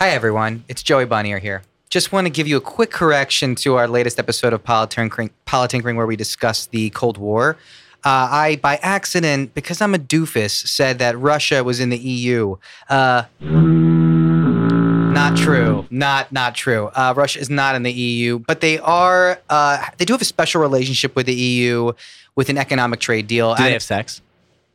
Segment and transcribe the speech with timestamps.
[0.00, 0.64] Hi, everyone.
[0.68, 1.62] It's Joey Bonnier here.
[1.90, 5.96] Just want to give you a quick correction to our latest episode of Politinkering, Politinkering
[5.96, 7.56] where we discussed the Cold War.
[8.02, 12.56] Uh, I, by accident, because I'm a doofus, said that Russia was in the EU.
[12.88, 15.86] Uh, not true.
[15.90, 16.86] Not not true.
[16.94, 19.38] Uh, Russia is not in the EU, but they are.
[19.50, 21.92] Uh, they do have a special relationship with the EU
[22.36, 23.54] with an economic trade deal.
[23.54, 24.22] Do they And have sex?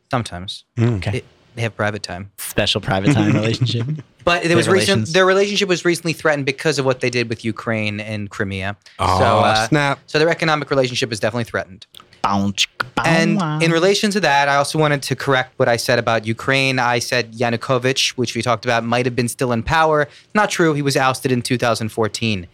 [0.08, 1.10] sometimes Okay.
[1.10, 1.22] they,
[1.56, 2.30] they have private time.
[2.36, 3.88] Special private time relationship.
[4.26, 7.44] But there was recent, their relationship was recently threatened because of what they did with
[7.44, 8.76] Ukraine and Crimea.
[8.98, 10.00] Oh, so, uh, snap.
[10.08, 11.86] So their economic relationship is definitely threatened.
[12.22, 15.76] Bow, chicka, bow, And in relation to that, I also wanted to correct what I
[15.76, 16.80] said about Ukraine.
[16.80, 20.08] I said Yanukovych, which we talked about, might have been still in power.
[20.34, 20.74] Not true.
[20.74, 22.48] He was ousted in 2014.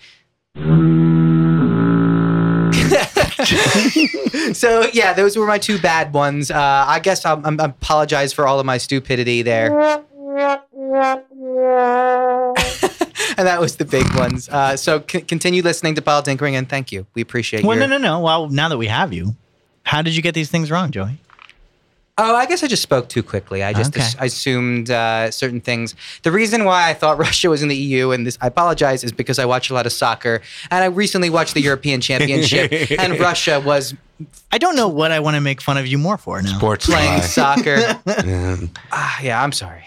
[4.52, 6.50] so yeah, those were my two bad ones.
[6.50, 10.04] Uh, I guess I'm, I'm, I apologize for all of my stupidity there.
[13.36, 14.48] and that was the big ones.
[14.48, 17.06] Uh, so c- continue listening to Politinkering, and thank you.
[17.14, 17.86] We appreciate Well, your.
[17.86, 18.20] no, no, no.
[18.20, 19.34] Well, now that we have you,
[19.84, 21.18] how did you get these things wrong, Joey?
[22.18, 23.62] Oh, I guess I just spoke too quickly.
[23.62, 24.06] I just Okay.
[24.18, 25.94] I assumed uh, certain things.
[26.24, 29.12] The reason why I thought Russia was in the EU, and this I apologize, is
[29.12, 32.70] because I watch a lot of soccer, and I recently watched the European Championship,
[33.00, 33.94] and Russia was
[34.52, 36.56] I don't know what I want to make fun of you more for now.
[36.58, 37.76] Sports playing soccer.
[38.06, 38.56] Yeah.
[38.92, 39.84] ah, yeah, I'm sorry.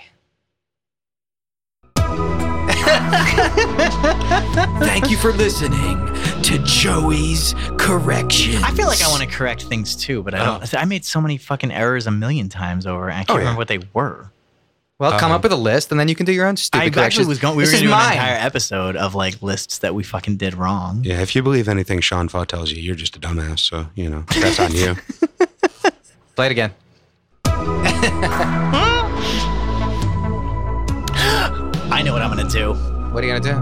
[4.79, 5.97] Thank you for listening
[6.43, 8.63] to Joey's correction.
[8.63, 10.73] I feel like I want to correct things too, but I don't.
[10.75, 13.09] I made so many fucking errors a million times over.
[13.09, 13.39] and I can't Oh, yeah.
[13.39, 14.31] remember what they were.
[14.97, 16.85] Well, come Um, up with a list, and then you can do your own stupid
[16.85, 17.27] I corrections.
[17.27, 17.57] was going.
[17.57, 20.03] We this were is going to do an entire episode of like lists that we
[20.03, 21.01] fucking did wrong.
[21.03, 23.59] Yeah, if you believe anything Sean Faw tells you, you're just a dumbass.
[23.59, 24.95] So, you know, that's on you.
[26.35, 26.71] Play it again.
[31.95, 32.73] I know what I'm gonna do.
[33.13, 33.57] What are you gonna do?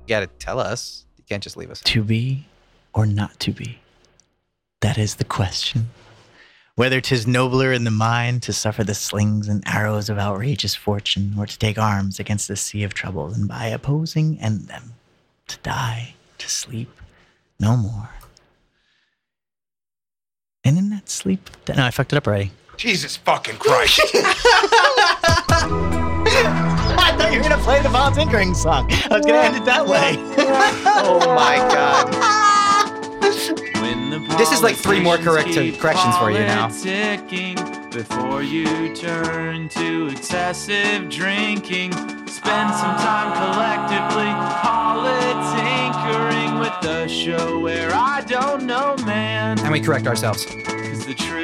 [0.00, 1.06] You gotta tell us.
[1.16, 1.80] You can't just leave us.
[1.82, 2.48] To be
[2.92, 3.78] or not to be?
[4.80, 5.90] That is the question.
[6.74, 11.36] Whether 'tis nobler in the mind to suffer the slings and arrows of outrageous fortune,
[11.38, 14.94] or to take arms against the sea of troubles, and by opposing end them,
[15.46, 16.90] to die, to sleep,
[17.60, 18.10] no more.
[20.64, 22.50] And in that sleep, no, I fucked it up already.
[22.76, 24.00] Jesus fucking Christ.
[26.96, 28.90] I thought you were gonna play the Vol Tinkering song.
[29.10, 30.16] I was gonna end it that way.
[30.96, 32.12] Oh my god.
[34.38, 36.68] This is like three more correct- corrections for you now.
[37.90, 44.32] Before you turn to excessive drinking, spend some time collectively
[44.64, 49.58] politinkering with the show where I don't know, man.
[49.60, 50.44] And we correct ourselves.
[50.46, 51.43] Cause the truth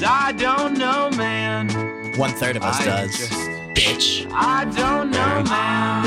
[0.00, 1.68] is, I don't know, man.
[2.16, 3.16] One third of us I does.
[3.18, 3.32] just-
[3.74, 4.26] Bitch.
[4.32, 6.06] I don't know, man.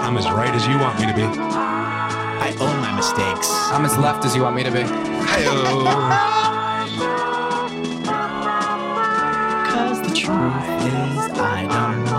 [0.06, 1.22] I'm as right as you want me to be.
[1.22, 3.48] I own my mistakes.
[3.70, 4.82] I'm as left as you want me to be.
[9.72, 12.15] Cause the truth is, I don't know,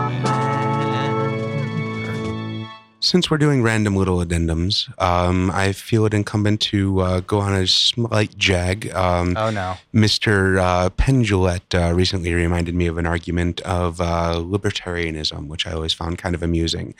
[3.07, 7.53] Since we're doing random little addendums, um, I feel it incumbent to uh, go on
[7.53, 8.94] a slight jag.
[8.94, 9.75] Um, Oh no.
[9.94, 10.59] Mr.
[10.59, 15.72] Uh, Penn Jillette uh, recently reminded me of an argument of uh, libertarianism, which I
[15.72, 16.95] always found kind of amusing.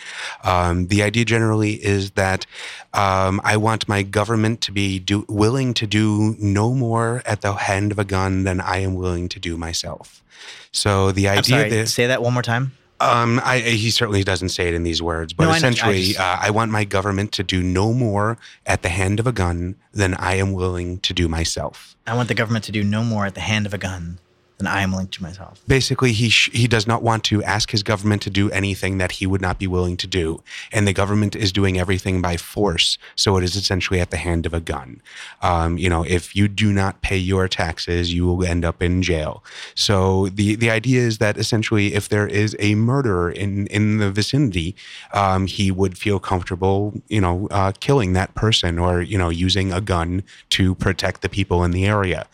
[0.46, 2.46] Um, the idea generally is that
[2.94, 7.52] um, I want my government to be do- willing to do no more at the
[7.52, 10.24] hand of a gun than I am willing to do myself.
[10.72, 12.72] So the I'm idea sorry, that say that one more time.
[13.00, 15.54] Um, I, he certainly doesn't say it in these words, but No, know.
[15.54, 19.20] I essentially, just- uh, I want my government to do no more at the hand
[19.20, 21.96] of a gun than I am willing to do myself.
[22.06, 24.20] I want the government to do no more at the hand of a gun
[24.58, 25.62] than I am willing to myself.
[25.68, 29.14] Basically, he sh- he does not want to ask his government to do anything that
[29.14, 30.42] he would not be willing to do,
[30.72, 32.98] and the government is doing everything by force.
[33.16, 35.02] So it is essentially at the hand of a gun.
[35.42, 39.04] Um, you know, if you do not pay your taxes, you will end up in
[39.04, 39.44] jail.
[39.76, 44.12] So the the idea is that essentially, if there is a murderer in in the
[44.12, 44.76] vicinity,
[45.14, 49.72] um, he would feel comfortable, you know, uh, killing that person or you know using
[49.72, 52.26] a gun to protect the people in the area.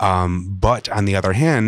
[0.00, 1.63] Um, but on the other hand,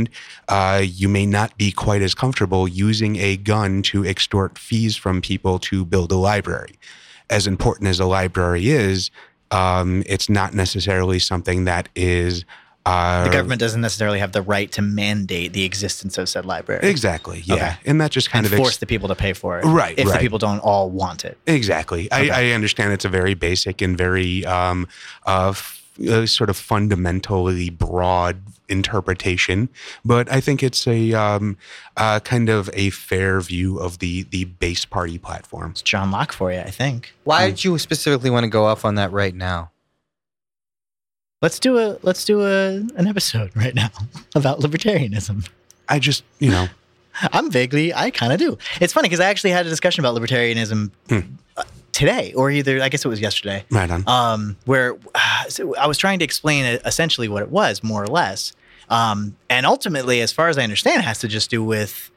[0.49, 5.21] uh, you may not be quite as comfortable using a gun to extort fees from
[5.21, 6.75] people to build a library.
[7.29, 9.11] As important as a library is,
[9.51, 12.45] um, it's not necessarily something that is.
[12.85, 16.89] Uh, The government doesn't necessarily have the right to mandate the existence of said library.
[16.89, 17.43] Exactly.
[17.45, 17.55] Yeah.
[17.55, 17.73] Okay.
[17.87, 19.65] And that just kind and of ex- force the people to pay for it.
[19.65, 21.37] Right, If the people don't all want it.
[21.49, 22.07] Exactly.
[22.13, 22.31] Okay.
[22.31, 24.87] I, I understand it's a very basic and very um,
[25.25, 25.53] uh,
[26.01, 29.69] f- uh, sort of fundamentally broad interpretation,
[30.05, 31.57] but I think it's a um,
[31.97, 35.71] uh, kind of a fair view of the the base party platform.
[35.73, 37.15] It's John Locke for you, I think.
[37.25, 39.71] Why did you specifically want to go off on that right now?
[41.43, 43.91] Let's do a let's do a an episode right now
[44.35, 45.49] about libertarianism.
[45.89, 46.67] I just, you know,
[47.33, 48.59] I'm vaguely, I kind of do.
[48.81, 51.21] It's funny because I actually had a discussion about libertarianism Hmm.
[51.93, 54.05] Today, or either I guess it was yesterday, right on.
[54.07, 58.09] um, where uh, so I was trying to explain essentially what it was, more or
[58.09, 58.53] less.
[58.89, 62.11] Um, and ultimately, as far as I understand, it has to just do with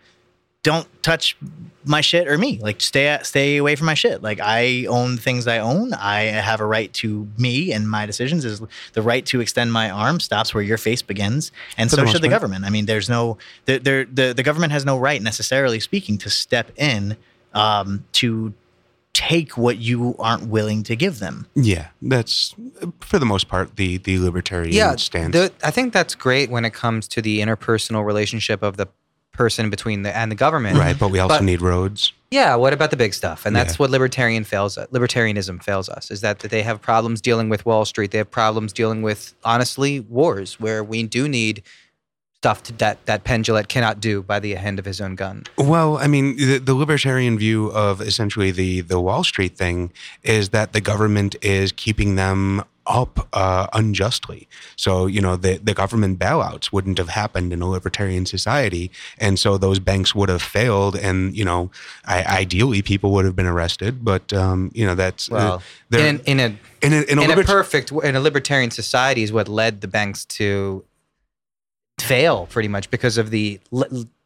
[0.61, 1.37] don't touch
[1.85, 2.59] my shit or me.
[2.61, 4.21] Like stay stay away from my shit.
[4.21, 5.93] Like I own things I own.
[5.93, 8.61] I have a right to me and my decisions is
[8.93, 12.11] the right to extend my arm stops where your face begins, and For so most
[12.11, 12.41] should the part.
[12.41, 12.65] government.
[12.65, 16.29] I mean, there's no the the the, the government has no right necessarily speaking to
[16.29, 17.15] step in
[17.53, 18.53] um, to
[19.13, 21.47] take what you aren't willing to give them.
[21.55, 22.55] Yeah, that's
[23.01, 25.33] for the most part the the libertarian yeah, stance.
[25.33, 28.87] the- I think that's great when it comes to the interpersonal relationship of the
[29.33, 30.77] person between the and the government.
[30.77, 32.13] right, but we also But- need roads.
[32.31, 33.45] Yeah, what about the big stuff?
[33.45, 33.77] And that's Yeah.
[33.77, 34.91] what libertarian fails at.
[34.91, 38.11] libertarianism fails us is that, that they have problems dealing with Wall Street.
[38.11, 41.63] They have problems dealing with honestly wars where we do need
[42.39, 45.43] stuff to, that that Penn Jillette cannot do by the hand of his own gun.
[45.57, 49.91] Well, I mean, the, the libertarian view of essentially the the Wall Street thing
[50.23, 54.47] is that the government is keeping them up uh, unjustly.
[54.77, 59.37] So you know, the the government bailouts wouldn't have happened in a libertarian society, and
[59.37, 61.71] so those banks would have failed, and you know,
[62.05, 64.05] I, ideally people would have been arrested.
[64.05, 65.59] But um, you know, that's Well, uh,
[65.89, 69.23] they're- in, in a in a, in a in a perfect in a libertarian society
[69.23, 70.85] is what led the banks to
[72.01, 73.59] fail pretty much because of the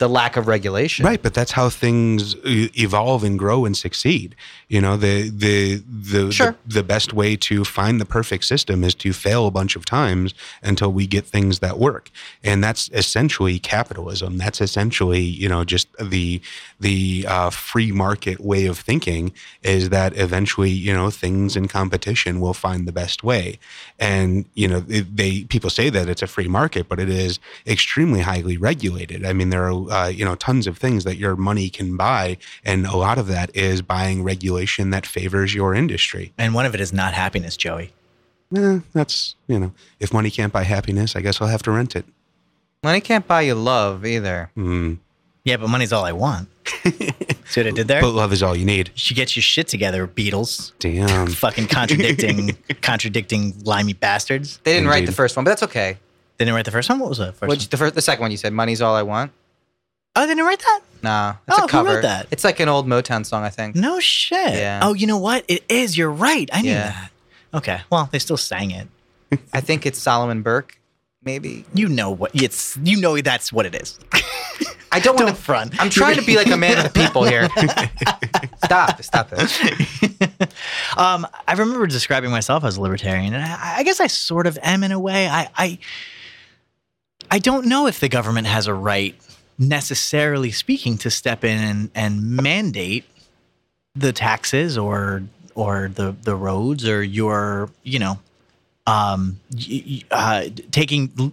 [0.04, 1.06] the lack of regulation.
[1.06, 2.36] Right, but that's how things
[2.86, 4.36] evolve and grow and succeed.
[4.68, 6.56] You know, the the the, Sure.
[6.68, 9.86] the the best way to find the perfect system is to fail a bunch of
[9.86, 12.10] times until we get things that work.
[12.44, 14.38] And that's essentially capitalism.
[14.38, 16.42] That's essentially, you know, just the
[16.80, 22.42] the uh, free market way of thinking is that eventually, you know, things in competition
[22.42, 23.60] will find the best way.
[24.00, 28.22] And, you know, they people say that it's a free market, but it is extremely
[28.22, 29.26] highly regulated.
[29.26, 32.38] I mean, there are uh, you know tons of things that your money can buy,
[32.66, 36.34] and a lot of that is buying regulation that favors your industry.
[36.38, 37.92] And one of it is not happiness, Joey.
[38.56, 41.96] Eh, that's you know, if money can't buy happiness, I guess I'll have to rent
[41.96, 42.06] it.
[42.84, 44.50] Money can't buy you love either.
[44.56, 44.96] Hmm.
[45.46, 46.48] Yeah, but money's all I want.
[46.86, 48.02] See what I did there?
[48.02, 48.92] But love is all you need.
[48.96, 50.72] She gets your shit together, Beatles.
[50.80, 51.28] Damn.
[51.46, 54.60] Fucking contradicting, contradicting, limey bastards.
[54.64, 55.98] They didn't write the first one, but that's okay.
[56.38, 57.00] They didn't write the first one.
[57.00, 57.68] What was the first Which one?
[57.72, 59.32] the first, the second one you said, "Money's all I want."
[60.16, 60.80] Oh, they didn't write that.
[61.02, 61.90] Nah, it's Oh, who a cover.
[61.96, 62.28] wrote that?
[62.32, 63.76] It's like an old Motown song, I think.
[63.76, 64.54] No shit.
[64.54, 64.80] Yeah.
[64.84, 65.44] Oh, you know what?
[65.48, 65.98] It is.
[65.98, 66.50] You're right.
[66.54, 66.92] I knew Yeah.
[66.92, 67.12] that.
[67.56, 67.82] Okay.
[67.90, 68.88] Well, they still sang it.
[69.54, 70.78] I think it's Solomon Burke,
[71.24, 71.66] maybe.
[71.74, 72.32] You know what?
[72.34, 74.00] It's you know that's what it is.
[74.92, 75.74] I don't want to front.
[75.82, 77.50] I'm trying to be like a man of the people here.
[78.64, 80.54] stop, stop it.
[80.98, 84.58] um, I remember describing myself as a libertarian, and I, I guess I sort of
[84.62, 85.28] am in a way.
[85.28, 85.80] I, I,
[87.32, 89.16] I don't know if the government has a right,
[89.58, 93.06] necessarily speaking, to step in and, and mandate
[93.96, 95.24] the taxes or
[95.56, 98.20] or the the roads or your you know,
[98.88, 99.40] um,
[100.12, 101.32] uh, taking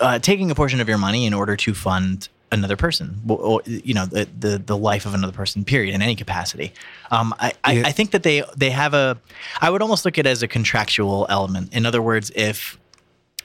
[0.00, 3.62] uh, taking a portion of your money in order to fund another person or, or,
[3.66, 6.72] you know the, the the life of another person period in any capacity.
[7.10, 9.18] Um, I, I, I think that they they have a
[9.60, 11.74] i would almost look at it as a contractual element.
[11.74, 12.78] In other words if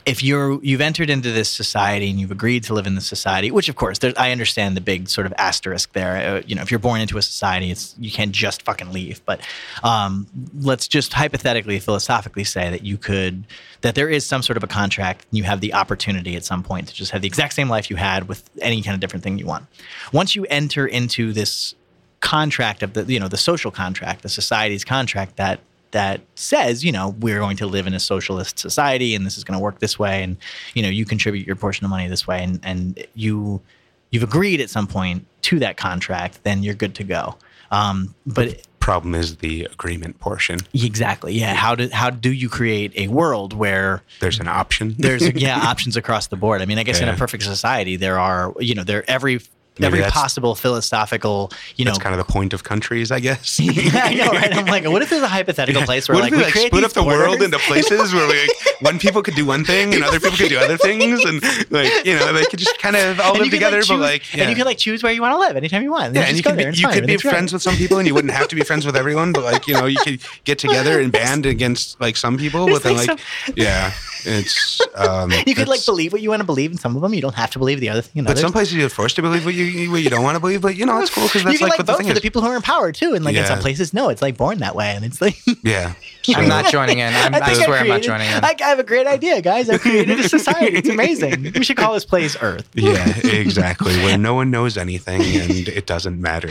[0.06, 3.52] if you're you've entered into this society and you've agreed to live in this society,
[3.52, 6.38] which of course I understand the big sort of asterisk there.
[6.38, 9.24] Uh, you know, if you're born into a society, it's you can't just fucking leave.
[9.26, 9.42] But
[9.84, 10.28] um,
[10.60, 13.46] let's just hypothetically, philosophically say that you could
[13.82, 15.26] that there is some sort of a contract.
[15.30, 17.90] And you have the opportunity at some point to just have the exact same life
[17.90, 19.66] you had with any kind of different thing you want.
[20.12, 21.76] Once you enter into this
[22.22, 25.60] contract of the you know the social contract, the society's contract that
[25.92, 29.44] that says, you know, we're going to live in a socialist society and this is
[29.44, 30.38] going to work this way and
[30.74, 33.62] you know, you contribute your portion of money this way and and you
[34.10, 37.36] you've agreed at some point to that contract, then you're good to go.
[37.72, 40.58] Um, but Problem is the agreement portion.
[40.74, 41.54] exactly, yeah.
[41.54, 44.96] How do how do you create a world where There's an option.
[44.98, 46.64] there's yeah options across the board.
[46.64, 49.40] I mean, I guess in a perfect society, there are you know there every
[49.80, 51.92] Maybe every possible philosophical, you know.
[51.92, 53.58] That's kind of the point of countries, I guess.
[53.60, 54.54] yeah, I know, right?
[54.54, 56.84] I'm like, what if there's a hypothetical place where what like we like create split
[56.84, 58.50] up the world into places where we, like,
[58.82, 62.06] one people could do one thing and other people could do other things, and like
[62.06, 64.34] you know they could just kind of all And live could, together, choose, but like
[64.34, 64.42] yeah.
[64.42, 66.16] and you can like choose where you want to live anytime you want.
[66.16, 68.34] yeah, and you could be, you could be friends with some people, and you wouldn't
[68.34, 69.32] have to be friends with everyone.
[69.32, 72.66] But like you know, you could get together and band against like some people.
[72.68, 73.20] But then like, like,
[73.56, 73.94] yeah,
[74.26, 77.14] it's um, You could like believe what you want to believe in some of them.
[77.14, 78.20] You don't have to believe the other thing.
[78.20, 78.42] In But others.
[78.42, 80.62] some places you're forced to believe what you what you don't want to believe.
[80.62, 82.08] But you know, it's cool because you that's can like like what the vote thing
[82.08, 82.18] for is.
[82.18, 84.38] the people who are in power too, and like in some places, no, it's like
[84.38, 85.94] born that way, and it's like yeah,
[86.30, 87.14] I'm not joining in.
[87.14, 88.44] I'm, I, think swear I'm not joining in.
[88.44, 89.70] I, I have a great idea, guys.
[89.70, 90.78] I've created a society.
[90.78, 91.54] It's amazing.
[91.62, 92.68] We should call this place Earth.
[92.74, 93.94] yeah, exactly.
[93.98, 96.50] Where no one knows anything and it doesn't matter.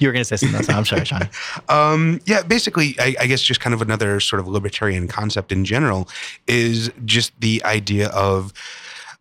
[0.00, 0.68] You were going to say something else.
[0.68, 1.28] I'm sorry, Sean.
[1.68, 5.64] Um, yeah, basically, I, I guess just kind of another sort of libertarian concept in
[5.64, 6.08] general
[6.48, 8.52] is just the idea of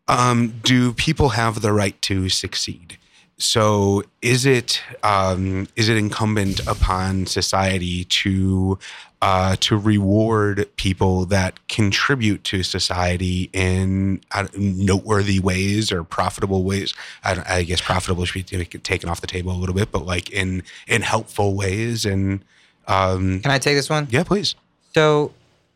[0.07, 2.97] um, do people have the right to succeed?
[3.43, 8.79] So is it um, is it incumbent upon society to
[9.21, 16.93] uh, to reward people that contribute to society in uh, noteworthy ways or profitable ways?
[17.23, 20.29] I, I guess profitable should be taken off the table a little bit, but like
[20.31, 22.43] in in helpful ways and
[22.87, 24.07] um, Can I take this one?
[24.09, 24.55] yeah, please.
[24.93, 25.33] So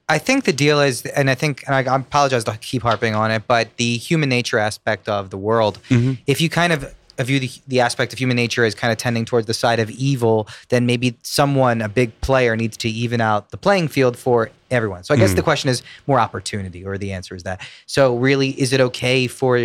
[0.09, 3.29] I think the deal is, and I think, and I, apologize to keep harping on
[3.31, 6.17] it, but the human nature aspect of the world, Mhm.
[6.27, 6.93] if you kind of
[7.23, 9.89] view the, the aspect of human nature as kind of tending towards the side of
[9.91, 14.49] evil, then maybe someone, a big player, needs to even out the playing field for
[14.69, 15.03] everyone.
[15.03, 15.37] So I guess Mhm.
[15.37, 17.61] the question is more opportunity, or the answer is that.
[17.85, 19.57] So really, is it okay for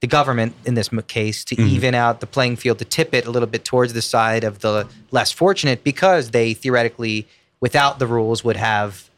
[0.00, 1.68] the government in this case to Mhm.
[1.68, 4.58] even out the playing field to tip it a little bit towards the side of
[4.60, 7.26] the less fortunate because they theoretically
[7.60, 9.08] without the rules would have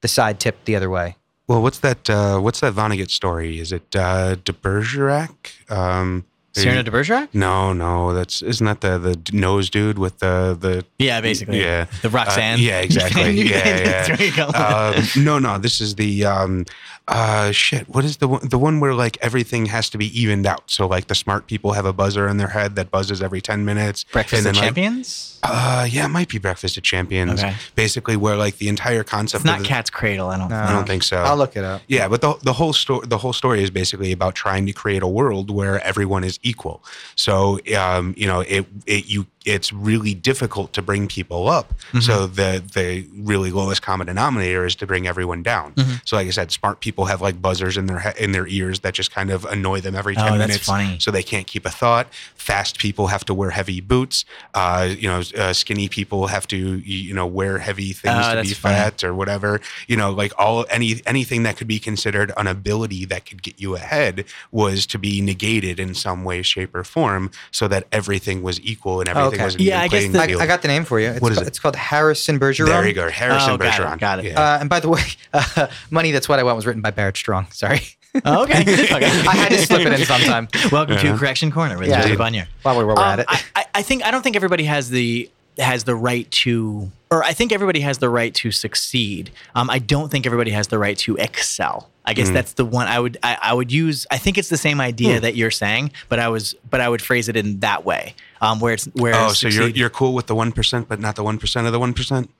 [0.00, 2.08] the side tipped the other way Well, what's that?
[2.08, 3.58] Uh, what's that Vonnegut story?
[3.58, 5.50] Is it uh, de Bergerac?
[5.68, 7.28] Um, Cyrano de Bergerac?
[7.34, 11.60] No, no, that's isn't that the the nose dude with the the Yeah, basically.
[11.60, 11.86] Yeah.
[12.02, 12.54] The Roxanne.
[12.54, 13.30] Uh, yeah, exactly.
[13.50, 14.44] Yeah, yeah.
[14.44, 16.66] um, no, no, this is the um,
[17.08, 17.88] uh, shit.
[17.88, 20.70] What is the one, the one where like everything has to be evened out?
[20.70, 23.64] So like the smart people have a buzzer in their head that buzzes every ten
[23.64, 24.04] minutes.
[24.04, 25.38] Breakfast and of then, like, Champions?
[25.42, 27.40] Uh, yeah, it might be Breakfast of Champions.
[27.40, 27.54] Okay.
[27.74, 29.40] Basically, where like the entire concept.
[29.40, 30.56] It's not of the, Cat's Cradle, I don't No.
[30.56, 31.16] I don't think so.
[31.16, 34.12] i'll look it up Yeah, but the the whole story the whole story is basically
[34.12, 36.82] about trying to create a world where everyone is equal.
[37.16, 41.72] So um, you know, it it you it's really difficult to bring people up.
[42.00, 45.74] So the the really lowest common denominator is to bring everyone down.
[46.04, 48.80] So like I said, smart people have like buzzers in their he- in their ears
[48.80, 50.98] that just kind of annoy them every Oh, ten that's minutes, funny.
[51.00, 52.06] so they can't keep a thought.
[52.34, 54.24] Fast people have to wear heavy boots.
[54.54, 58.42] Uh, you know, uh, skinny people have to you know wear heavy things Oh, to
[58.42, 58.74] be funny.
[58.76, 59.60] fat or whatever.
[59.88, 63.58] You know, like all any anything that could be considered an ability that could get
[63.60, 68.42] you ahead was to be negated in some way, shape, or form, so that everything
[68.42, 69.44] was equal and everything Okay.
[69.44, 70.42] was an Yeah, I guess playing the- I.
[70.44, 71.48] I got the name for you it's, What is ca- it?
[71.48, 73.98] it's called harrison bergeron there you go, Harrison Oh, got it, Bergeron.
[73.98, 74.24] got it.
[74.26, 74.40] Yeah.
[74.40, 77.16] uh, and by the way uh, money that's what i want was written by barrett
[77.16, 77.80] strong sorry
[78.24, 78.60] Oh, okay.
[78.62, 79.04] okay.
[79.06, 81.12] i had to slip it in sometime Welcome Yeah.
[81.12, 82.02] to Correction Corner with Yeah.
[82.02, 82.48] Joseph Bonnier.
[82.62, 84.90] while we were Um, at it I, I- I think I don't think everybody has
[84.90, 89.30] the has the right to, or I think everybody has the right to succeed.
[89.54, 91.89] Um, I don't think everybody has the right to excel.
[92.04, 92.34] I guess Mm.
[92.34, 94.06] that's the one I would I, I would use.
[94.10, 97.02] I think it's the same idea that you're saying, but I was but I would
[97.02, 100.26] phrase it in that way, um, where it's where Oh, so you're you're cool with
[100.26, 102.30] the one percent, but not the one percent of the one percent.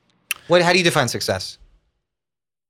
[0.48, 1.58] what how do you define success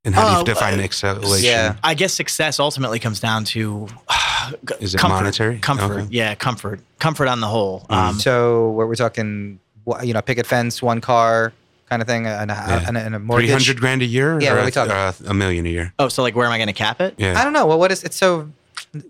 [0.05, 1.45] And how do Uh, you define uh, acceleration?
[1.45, 1.77] yeah.
[1.85, 3.87] I guess success ultimately comes down to
[4.81, 5.59] Is it comfort, monetary?
[5.59, 6.07] Comfort, Okay.
[6.11, 7.87] yeah, comfort, comfort on the whole.
[7.91, 7.95] Mm.
[7.97, 9.61] Um, so what we're talking
[10.03, 11.53] you know picket fence one car
[11.91, 12.85] kind of thing and a, Yeah.
[12.89, 14.41] and a, and a mortgage hundred grand a year.
[14.41, 14.93] Yeah, or what are we a- talking?
[14.93, 15.93] uh, a million a year.
[15.99, 17.15] oh, so like, where am I going to cap it?
[17.19, 17.39] Yeah.
[17.39, 17.67] I don't know.
[17.67, 18.49] Well, what is it's so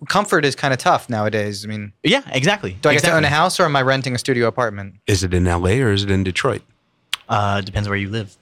[0.08, 1.64] comfort is kind of tough nowadays.
[1.64, 2.76] I mean, Yeah, exactly.
[2.82, 4.94] do I get to own a house or am I renting a studio apartment?
[5.06, 5.80] Is it in L.A.
[5.80, 6.62] or is it in Detroit?
[7.28, 8.36] Uh, depends where you live.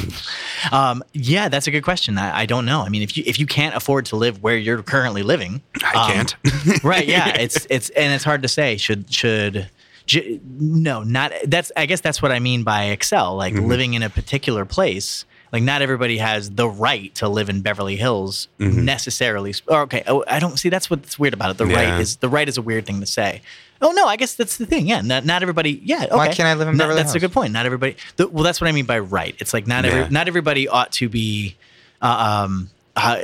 [0.72, 2.16] um, yeah, that's a good question.
[2.18, 2.82] I, I don't know.
[2.82, 5.92] I mean, if you if you can't afford to live where you're currently living, I
[6.04, 6.36] um, can't.
[6.84, 7.06] right?
[7.06, 8.76] Yeah, it's it's and it's hard to say.
[8.76, 9.68] Should should
[10.08, 11.70] j- no, not that's.
[11.76, 13.36] I guess that's what I mean by excel.
[13.36, 13.66] Like Mm-hmm.
[13.66, 15.24] living in a particular place.
[15.52, 18.82] Like not everybody has the right to live in Beverly Hills Mhm.
[18.84, 19.54] necessarily.
[19.66, 20.68] Or okay, oh, I don't see.
[20.68, 21.56] That's what's weird about it.
[21.58, 21.76] The Yeah.
[21.92, 23.40] right is the right is a weird thing to say.
[23.80, 24.86] Oh no, I guess that's the thing.
[24.88, 25.80] Yeah, not, not everybody.
[25.84, 26.16] Yeah, okay.
[26.16, 27.52] Why can't I live in Beverly That's a good point.
[27.52, 27.96] Not everybody.
[28.16, 29.34] The, well, that's what I mean by right.
[29.38, 31.56] It's like not every not everybody ought to be.
[32.02, 33.18] Uh, um, uh,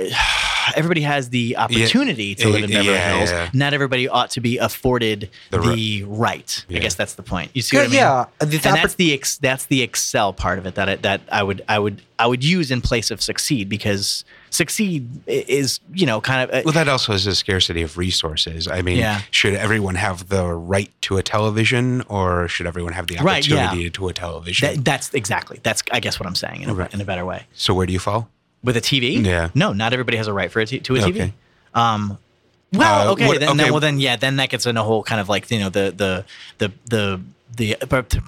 [0.77, 3.31] everybody has the opportunity to live in Beverly yeah, Hills.
[3.31, 3.51] yeah.
[3.53, 6.65] Not everybody ought to be afforded The the, ri- right.
[6.69, 6.79] Yeah.
[6.79, 7.51] I guess that's the point.
[7.55, 7.99] You see Yeah, what I mean?
[7.99, 8.25] yeah.
[8.39, 11.21] The and oppor- that's the ex, that's the excel part of it that I, that
[11.31, 16.07] I would I would I would use in place of succeed because succeed is you
[16.07, 18.69] know kind of uh, Well, that also is a scarcity of resources.
[18.69, 19.21] I mean, Yeah.
[19.31, 23.65] should everyone have the right to a television, or should everyone have the Right, yeah.
[23.67, 24.75] opportunity to a television?
[24.77, 26.95] that, that's exactly that's I guess what I'm saying in a, Right.
[26.95, 27.45] in a better way.
[27.53, 28.29] so where do you fall?
[28.65, 29.51] With a TV, Yeah.
[29.55, 31.09] no, not everybody has a right for a t- to a TV.
[31.21, 31.33] Okay.
[31.75, 32.19] Um,
[32.73, 33.59] well, Uh, okay, what- then, okay.
[33.65, 35.69] then well then yeah, then that gets in a whole kind of like you know
[35.69, 36.25] the the
[36.57, 37.21] the the
[37.57, 37.77] the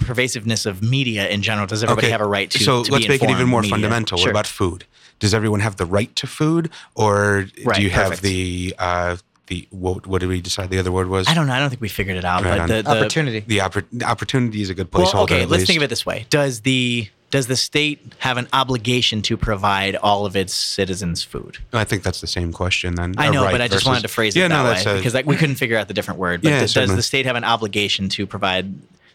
[0.05, 1.67] pervasiveness of media in general.
[1.67, 2.59] Does everybody Okay, have a right to?
[2.63, 3.73] so to let's be make it even more media?
[3.73, 4.19] fundamental.
[4.19, 4.27] Sure.
[4.29, 4.85] What about food?
[5.19, 8.23] Does everyone have the right to food, or Right, do you have perfect.
[8.23, 9.17] the uh,
[9.47, 11.27] the what, what did we decide the other word was?
[11.29, 11.55] I don't know.
[11.55, 12.45] I don't think we figured it out.
[12.45, 13.41] Right but the, the Opportunity.
[13.41, 15.15] The oppor- opportunity is a good placeholder.
[15.15, 15.67] Well, okay, let's least.
[15.69, 19.97] think of it this way: Does the does the state have an obligation to provide
[19.97, 21.59] all of its citizens food?
[21.73, 23.15] I think that's the same question then.
[23.19, 24.75] I know, right but I just versus- wanted to phrase it yeah, that no, way
[24.75, 26.43] that's a- because like, we couldn't figure out the different word.
[26.43, 28.73] But Yeah, th- does the state have an obligation to provide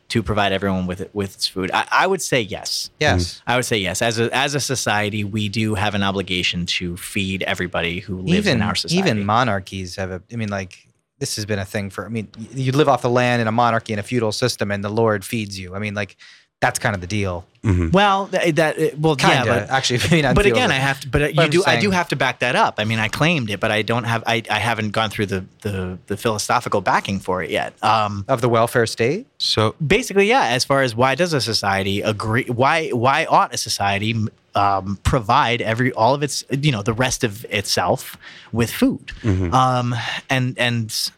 [0.09, 1.71] to provide everyone with with its food?
[1.73, 2.89] I, I would say yes.
[2.99, 3.35] Yes.
[3.35, 3.41] Mm.
[3.47, 4.01] I would say yes.
[4.01, 8.45] As a as a society, we do have an obligation to feed everybody who lives
[8.45, 8.97] even in our society.
[8.99, 10.21] even monarchies have a.
[10.31, 10.85] I mean, like
[11.19, 12.05] this has been a thing for.
[12.05, 14.83] I mean, you live off the land in a monarchy in a feudal system, and
[14.83, 15.75] the Lord feeds you.
[15.75, 16.17] I mean, like
[16.61, 17.45] that's kind of the deal.
[17.63, 17.91] Mhm.
[17.91, 19.99] well, that, that well, Kind yeah, of but actually.
[20.03, 21.07] I mean, but again, I have to.
[21.09, 21.57] But uh, you I'm do.
[21.57, 22.75] just I do have to back that up.
[22.79, 24.23] I mean, I claimed it, but I don't have.
[24.25, 27.73] I, I haven't gone through the, the the philosophical backing for it yet.
[27.83, 29.27] Um, of the welfare state.
[29.37, 30.45] So basically, yeah.
[30.47, 32.45] As far as why does a society agree?
[32.45, 34.15] Why why ought a society
[34.55, 38.17] um, provide every all of its you know the rest of itself
[38.51, 39.11] with food?
[39.21, 39.53] mhm.
[39.53, 39.93] Um,
[40.31, 41.11] and and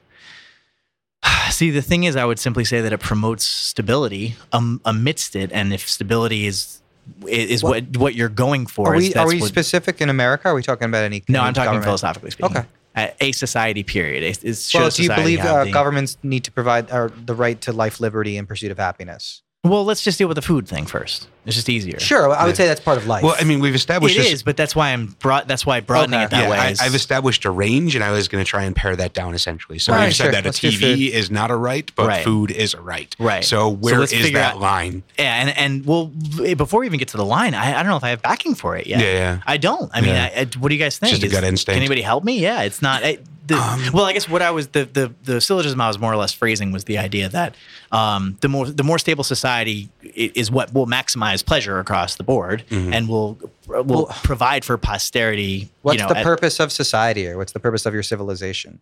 [1.52, 5.52] see, the thing is, I would simply say that it promotes stability um, amidst it,
[5.52, 6.80] and if stability is
[7.28, 10.10] is What- what what you're going for, Are is we are we what- specific in
[10.10, 10.48] America?
[10.48, 11.22] Are we talking about any?
[11.28, 11.84] no, I'm talking government?
[11.86, 12.58] philosophically speaking.
[12.58, 12.68] Okay.
[12.96, 14.24] Uh, a society period.
[14.24, 17.74] Is, is Well, do you believe uh, governments need to provide or the right to
[17.74, 19.42] life, liberty, and pursuit of happiness?
[19.66, 21.30] Well, let's just deal with the food thing first.
[21.46, 21.98] It's just easier.
[21.98, 23.24] Sure, I would say that's part of life.
[23.24, 24.32] well, I mean, we've It established this.
[24.32, 25.48] is, but that's why I'm brought.
[25.48, 26.26] That's why broadening Okay.
[26.26, 26.58] it that yeah, way.
[26.58, 29.14] I, is- I've established a range, and I was going to try and pare that
[29.14, 29.80] down essentially.
[29.80, 30.26] So Right, we've sure.
[30.28, 32.24] said that a Let's do TV is not a right, but Right.
[32.26, 33.14] food is a right.
[33.20, 33.44] Right.
[33.46, 35.04] So where let's is figure that out- line?
[35.18, 37.90] Yeah, and and well, v- before we even get to the line, I, I don't
[37.90, 39.00] know if I have backing for it yet.
[39.00, 39.40] Yeah, yeah.
[39.48, 39.90] I don't.
[39.94, 40.30] I mean, Yeah.
[40.36, 41.12] I, I, what do you guys think?
[41.12, 41.76] Just a gut instinct.
[41.76, 42.38] Can anybody help me?
[42.40, 43.04] Yeah, it's not.
[43.06, 46.00] I, the, Um, well, I guess what I was the, the the syllogism I was
[46.00, 47.56] more or less phrasing was the idea that
[47.92, 52.64] um, the more the more stable society is what will maximize pleasure across the board
[52.70, 52.94] Mm-hmm.
[52.94, 55.70] and will will Well- provide for posterity.
[55.82, 58.80] what's you know, the at- purpose of society, or what's the purpose of your civilization?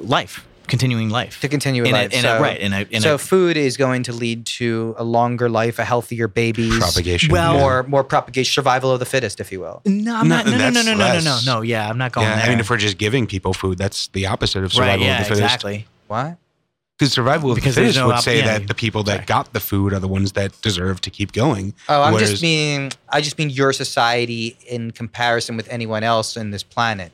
[0.00, 2.12] life, continuing life To continue in life.
[2.12, 4.46] a, in so, a right in a in so a food is going to lead
[4.58, 7.30] to a longer life, a healthier babies, Propagation.
[7.32, 9.82] Well- more more propagation, survival of the fittest, if you will.
[9.84, 11.60] no, I'm No, not, no, no, no, no, no, no, no, no.
[11.62, 12.44] Yeah, I'm not going yeah, there.
[12.46, 15.12] I mean, if we're just giving people food, that's the opposite of survival right, yeah,
[15.22, 15.42] of the fittest.
[15.42, 15.86] exactly.
[16.08, 16.36] What?
[16.98, 19.14] Because survival of Because the fittest no would op- say yeah, that the people that
[19.14, 19.24] sorry.
[19.26, 21.74] got the food are the ones that deserve to keep going.
[21.88, 26.36] Oh, I'm Whereas- just mean I just mean your society in comparison with anyone else
[26.36, 27.10] in this planet.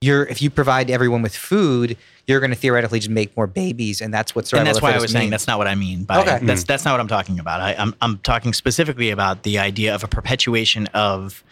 [0.00, 4.00] You're if you provide everyone with food, you're going to theoretically just make more babies,
[4.00, 5.66] and that's what survival and that's of why I fittest was saying that's not what
[5.66, 6.04] I mean.
[6.04, 6.38] By, Okay.
[6.42, 6.66] That's hmm.
[6.66, 7.60] that's not what I'm talking about.
[7.60, 11.42] I, I'm I'm talking specifically about the idea of a perpetuation of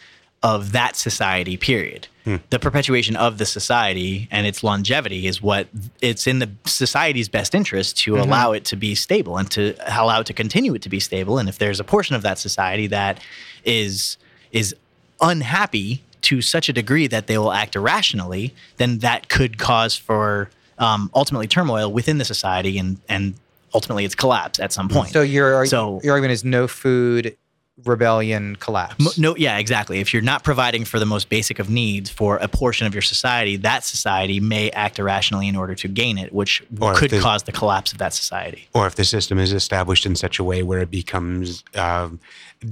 [0.43, 1.57] of that society.
[1.57, 2.07] Period.
[2.25, 2.37] Hmm.
[2.51, 5.67] The perpetuation of the society and its longevity is what
[6.01, 8.23] it's in the society's best interest to mm-hmm.
[8.23, 11.39] allow it to be stable and to allow it to continue it to be stable.
[11.39, 13.21] And if there's a portion of that society that
[13.65, 14.19] is
[14.53, 14.75] is
[15.21, 20.51] unhappy to such a degree that they will act irrationally, then that could cause for
[20.81, 23.35] um, ultimately turmoil within the society and and
[23.73, 25.11] ultimately its collapse at some point.
[25.13, 27.37] So your So- your argument is no food,
[27.85, 28.99] rebellion, collapse.
[28.99, 30.01] Mo- no, yeah, exactly.
[30.01, 33.01] If you're not providing for the most basic of needs for a portion of your
[33.03, 37.21] society, that society may act irrationally in order to gain it, which Or could the-
[37.21, 38.69] cause the collapse of that society.
[38.75, 42.21] or if the system is established in such a way where it becomes um,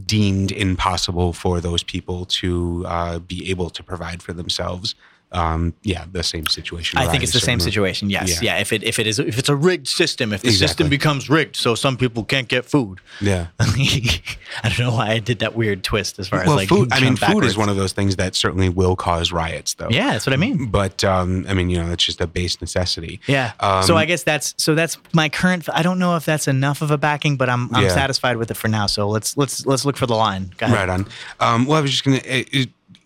[0.05, 4.95] deemed impossible for those people to uh, be able to provide for themselves.
[5.31, 6.99] Um, yeah, the same situation.
[6.99, 8.09] I think it's the same situation.
[8.09, 8.55] Yes, Yeah.
[8.55, 8.61] yeah.
[8.61, 11.57] If it if it is if it's a rigged system, if the system becomes rigged,
[11.57, 13.01] so some people can't get food.
[13.21, 13.49] Yeah.
[13.61, 16.89] I don't know why I did that weird twist as far Well, as like food.
[16.93, 19.89] I mean, jump food is one of those things that certainly will cause riots, though.
[19.91, 20.67] Yeah, that's what I mean.
[20.71, 23.21] But um, I mean, you know, that's just a base necessity.
[23.27, 23.53] Yeah.
[23.61, 25.69] Um, so I guess that's so that's my current.
[25.73, 27.89] I don't know if that's enough of a backing, but I'm I'm Yeah.
[27.91, 28.87] satisfied with it for now.
[28.87, 30.53] So let's let's let's look for the line.
[30.61, 31.07] Right on.
[31.41, 32.65] Um, well, I was just going to uh,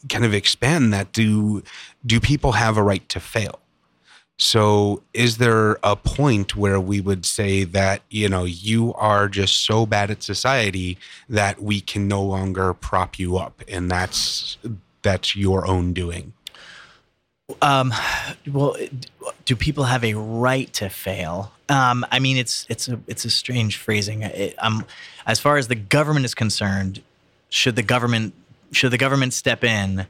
[0.08, 1.12] kind of expand that.
[1.12, 1.62] Do
[2.04, 3.58] do people have a right to fail?
[4.38, 9.64] So, is there a point where we would say that you know you are just
[9.64, 14.58] so bad at society that we can no longer prop you up, and that's
[15.02, 16.32] that's your own doing?
[17.60, 17.92] Um,
[18.50, 18.76] well,
[19.44, 21.52] do people have a right to fail?
[21.68, 24.22] Um, I mean, it's it's a it's a strange phrasing.
[24.22, 24.84] It, um,
[25.26, 27.02] as far as the government is concerned,
[27.48, 28.34] should the government
[28.72, 30.06] should the government step in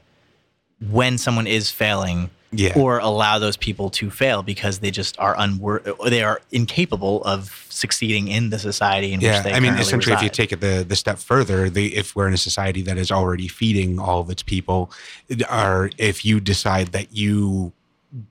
[0.89, 2.73] when someone is failing Yeah.
[2.75, 7.65] or allow those people to fail because they just are unwor- they are incapable of
[7.69, 10.59] succeeding in the society in yeah, which they I mean, essentially, if you take it
[10.61, 14.19] the the step further, the if we're in a society that is already feeding all
[14.19, 14.91] of its people,
[15.49, 17.71] or if you decide that you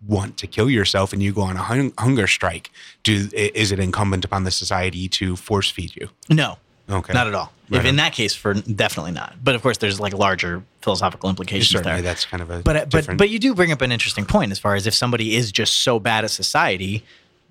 [0.07, 2.71] want to kill yourself and you go on a hung- hunger strike,
[3.03, 6.09] do is it incumbent upon the society to force feed you?
[6.29, 9.63] no Okay, not at all Right if in that case for definitely not but of
[9.63, 13.19] course there's like larger philosophical implications Certainly, there that's kind of a but but different.
[13.19, 15.79] but you do bring up an interesting point as far as if somebody is just
[15.81, 17.03] so bad at society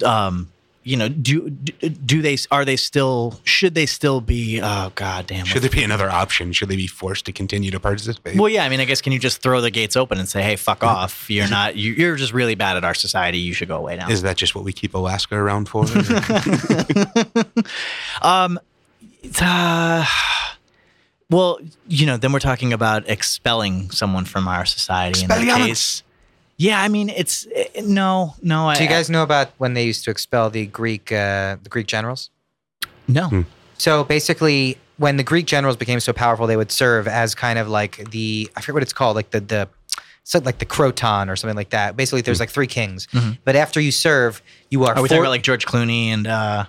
[0.06, 0.52] um
[0.84, 5.46] you know do do they are they still should they still be oh god damn
[5.46, 6.52] should there be another option?
[6.54, 8.39] Should they be forced to continue to participate?
[8.39, 10.41] well yeah i mean i guess can you just throw the gates open and say
[10.41, 13.67] hey fuck off you're not you, you're just really bad at our society you should
[13.67, 15.86] go away now is that just what we keep Alaska around for?
[18.22, 18.60] Um,
[19.42, 20.06] uh,
[21.30, 25.22] well, you know, then we're talking about expelling someone from our society.
[25.24, 26.04] In that case,
[26.58, 28.68] yeah, I mean, it's eh, no, no.
[28.70, 31.70] I, Do you guys know about when they used to expel the Greek uh, the
[31.70, 32.30] Greek generals?
[33.08, 33.28] no?
[33.30, 33.42] Hmm.
[33.78, 37.68] So basically, when the Greek generals became so powerful, they would serve as kind of
[37.68, 39.70] like the I forget what it's called, like the the
[40.24, 41.96] so like the croton or something like that.
[41.98, 43.40] Basically, there's like three kings, Mhm.
[43.44, 44.94] but after you serve, you are.
[44.96, 46.66] Are we for- talking about like George Clooney and uh,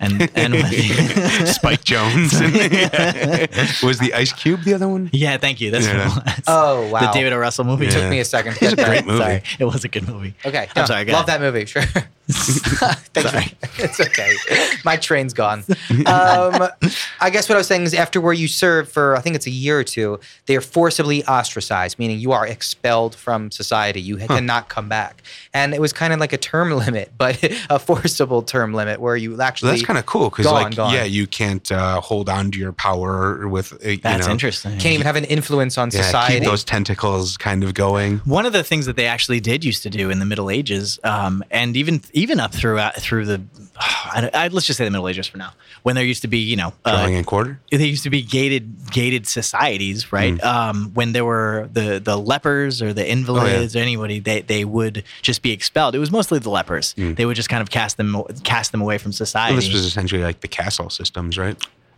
[0.00, 0.54] and and
[1.48, 5.08] Spike Jonze was the Ice Cube the other one?
[5.12, 5.70] yeah, thank you.
[5.70, 6.08] That's Yeah.
[6.08, 6.88] what it oh, was.
[6.88, 7.00] Oh wow!
[7.00, 7.38] the David O.
[7.38, 7.86] Russell movie.
[7.86, 8.00] It Yeah.
[8.00, 8.54] took me a second.
[8.54, 8.88] To It's a get that.
[8.88, 9.18] great movie.
[9.18, 10.34] Sorry, it was a good movie.
[10.44, 11.40] Okay, I'm sorry, go Love ahead.
[11.40, 11.64] that movie.
[11.66, 11.82] Sure.
[12.32, 13.44] Thank Sorry.
[13.44, 13.84] you.
[13.84, 14.34] It's okay.
[14.84, 15.64] My train's gone.
[16.06, 16.68] Um,
[17.20, 19.46] I guess what I was saying is after where you serve for I think it's
[19.46, 24.00] a year or two, they are forcibly ostracized, meaning you are expelled from society.
[24.00, 25.22] You cannot come back.
[25.52, 29.16] And it was kind of like a term limit, but a forcible term limit where
[29.16, 30.92] you actually that's kind of cool because, like, gone.
[30.92, 34.72] yeah, you can't uh, hold on to your power with, uh, you That's know, interesting.
[34.72, 36.40] can't even have an influence on yeah, society.
[36.40, 38.18] keep those tentacles kind of going.
[38.18, 40.98] One of the things that they actually did used to do in the Middle Ages,
[41.04, 43.42] um, and even even up throughout through the,
[43.76, 46.38] I, I, let's just say the Middle Ages for now, when there used to be,
[46.38, 47.60] you know, uh, Drawing in quarter.
[47.70, 50.34] there used to be gated gated societies, right?
[50.34, 50.44] Mm.
[50.44, 55.04] Um, when there were the the lepers or the invalids or anybody, they they would
[55.22, 55.94] just be expelled.
[55.94, 56.94] It was mostly the lepers.
[56.94, 57.16] Mm.
[57.16, 59.56] They would just kind of cast them cast them away from Well, society.
[59.56, 61.56] this was essentially like the castle systems, right?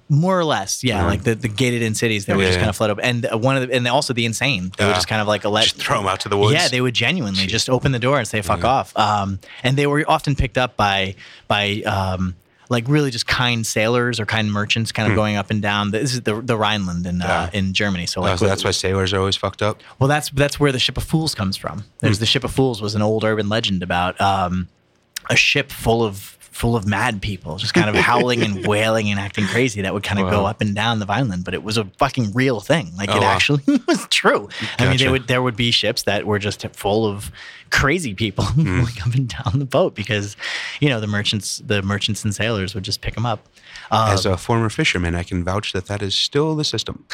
[0.09, 1.07] More or less, yeah, Yeah.
[1.07, 2.61] like the, the gated in cities, they would just yeah.
[2.61, 4.95] kind of float up, and uh, one of the, and also the insane, they would
[4.95, 6.53] just kind of like let Just throw them out to the woods.
[6.55, 8.67] yeah, they would genuinely just open the door and say "fuck Yeah.
[8.69, 11.17] off," um, and they were often picked up by
[11.49, 12.37] by um,
[12.69, 15.17] like really just kind sailors or kind merchants, kind of Hmm.
[15.17, 15.91] going up and down.
[15.91, 18.07] This is the the Rhineland in uh, in Germany.
[18.07, 19.81] So Oh, like so that's why sailors are always fucked up.
[19.99, 21.83] well, that's that's where the ship of fools comes from.
[21.99, 24.69] There's the ship of fools was an old urban legend about um,
[25.29, 29.21] a ship full of full of mad people, just kind of howling and wailing and
[29.21, 29.83] acting crazy.
[29.83, 32.33] That would kind of go up and down the Rhineland, but it was a fucking
[32.33, 32.91] real thing.
[32.97, 33.27] Like Oh, it wow.
[33.27, 34.49] actually was true.
[34.79, 37.31] I mean, they would there would be ships that were just full of
[37.71, 40.37] crazy people going up and down the boat because
[40.81, 43.47] you know the merchants the merchants and sailors would just pick them up.
[43.91, 47.05] Uh, As a former fisherman, I can vouch that that is still the system.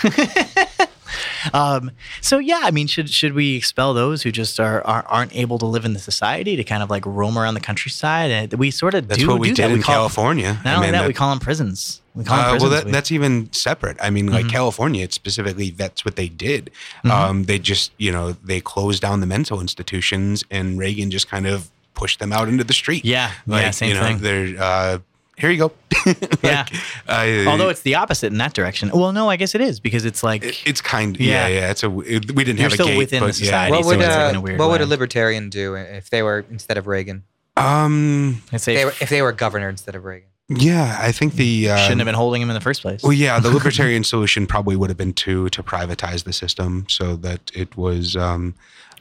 [1.52, 5.34] Um, so yeah, I mean, should should we expel those who just are, are aren't
[5.34, 8.30] able to live in the society to kind of like roam around the countryside?
[8.30, 9.74] And we sort of That's do what we do did that.
[9.74, 10.60] in call- California.
[10.64, 12.00] Not I only mean, that, that- we call them prisons.
[12.14, 12.62] We call them Uh, prisons.
[12.70, 13.96] well, that, We- that's even separate.
[14.00, 14.50] I mean, like Mhm.
[14.50, 16.70] California, it's specifically that's what they did.
[17.04, 17.10] Mhm.
[17.10, 21.46] Um, they just, you know, they closed down the mental institutions, and Reagan just kind
[21.46, 23.04] of pushed them out into the street.
[23.04, 24.18] yeah, like yeah, same you know, thing.
[24.18, 24.98] they're uh,
[25.38, 25.72] here you go.
[26.06, 26.66] Like, Yeah.
[27.08, 28.90] I- Although it's the opposite in that direction.
[28.92, 31.18] Well, no, I guess it is because it's like it- it's kind.
[31.18, 31.46] Yeah.
[31.46, 31.70] Yeah, yeah.
[31.70, 31.86] It's a.
[32.00, 33.44] It, we didn't You're have still a gate, within the but yeah.
[33.44, 33.70] society.
[33.72, 36.22] what would it's like uh, in a weird what would a libertarian do if they
[36.22, 37.22] were instead of Reagan?
[37.56, 38.42] Um.
[38.52, 40.28] I'd say If they were, if they were governor instead of Reagan.
[40.48, 43.02] Yeah, I think the uh, shouldn't have been holding him in the first place.
[43.02, 47.16] Well, yeah, the libertarian solution probably would have been to to privatize the system so
[47.16, 48.16] that it was.
[48.16, 48.54] Um,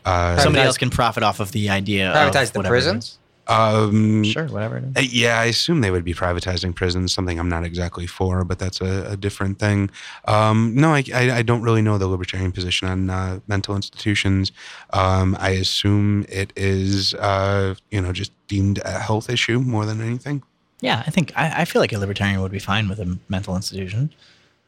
[0.06, 2.12] uh, Somebody else can profit off of the idea.
[2.15, 3.17] Privatize of the whatever it prisons?
[3.47, 4.23] Um.
[4.23, 4.97] Sure, whatever it is.
[4.97, 8.60] Uh, Yeah, I assume they would be privatizing prisons, something I'm not exactly for, but
[8.60, 9.89] that's a, a different thing.
[10.25, 14.51] Um, no, I, I, I don't really know the libertarian position on uh, mental institutions.
[14.93, 20.01] Um, I assume it is, uh, you know, just deemed a health issue more than
[20.01, 20.43] anything.
[20.82, 23.56] Yeah, I think I, I feel like a libertarian would be fine with a mental
[23.56, 24.12] institution.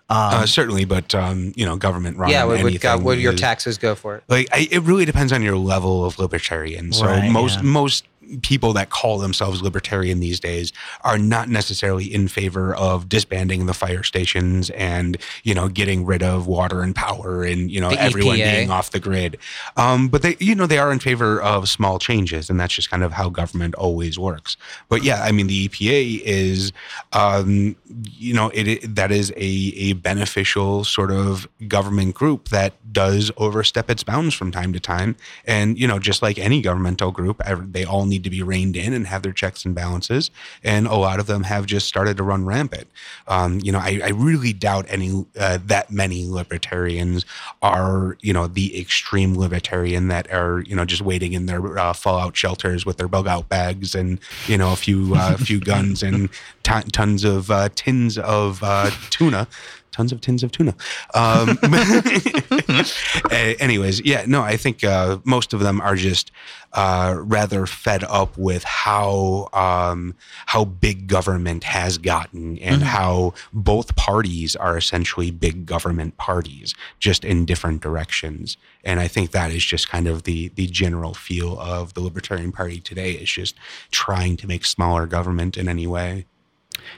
[0.09, 3.33] Um, uh, certainly, but um, you know, government run yeah, would, would, go, would your
[3.33, 4.23] is- taxes go for it?
[4.27, 6.91] like I, it really depends on your level of libertarian.
[6.91, 7.61] So Right, most yeah.
[7.63, 8.03] most
[8.41, 10.71] people that call themselves libertarian these days
[11.03, 16.23] are not necessarily in favor of disbanding the fire stations and you know getting rid
[16.23, 18.51] of water and power and you know The everyone EPA.
[18.57, 19.37] being off the grid.
[19.77, 22.89] Um, but they you know they are in favor of small changes, and that's just
[22.89, 24.57] kind of how government always works.
[24.89, 26.71] But yeah, I mean the EPA is
[27.13, 27.75] um,
[28.11, 29.43] you know it, it that is a
[29.75, 35.15] a beneficial sort of government group that does overstep its bounds from time to time,
[35.45, 38.93] and you know just like any governmental group, they all need to be reined in
[38.93, 40.31] and have their checks and balances,
[40.63, 42.87] and a lot of them have just started to run rampant.
[43.27, 47.25] Um, you know, I, I really doubt any uh, that many libertarians
[47.61, 51.93] are you know the extreme libertarian that are you know just waiting in their uh,
[51.93, 56.03] fallout shelters with their bug out bags and you know a few uh, few guns
[56.03, 56.29] and
[56.63, 59.47] ton tons of uh, tins of uh, tuna.
[59.93, 60.75] Tons of tins of tuna.
[61.13, 61.57] Um,
[63.31, 66.31] anyways, yeah, no, I think uh, most of them are just
[66.73, 70.15] uh, rather fed up with how um,
[70.47, 77.23] how big government has gotten and how both parties are essentially big government parties, just
[77.23, 78.57] in different directions.
[78.83, 82.51] And I think that is just kind of the the general feel of the Libertarian
[82.51, 83.55] Party today is just
[83.91, 86.25] trying to make smaller government in any way.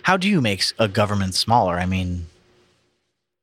[0.03, 1.75] How do you make a government smaller?
[1.75, 2.27] I mean,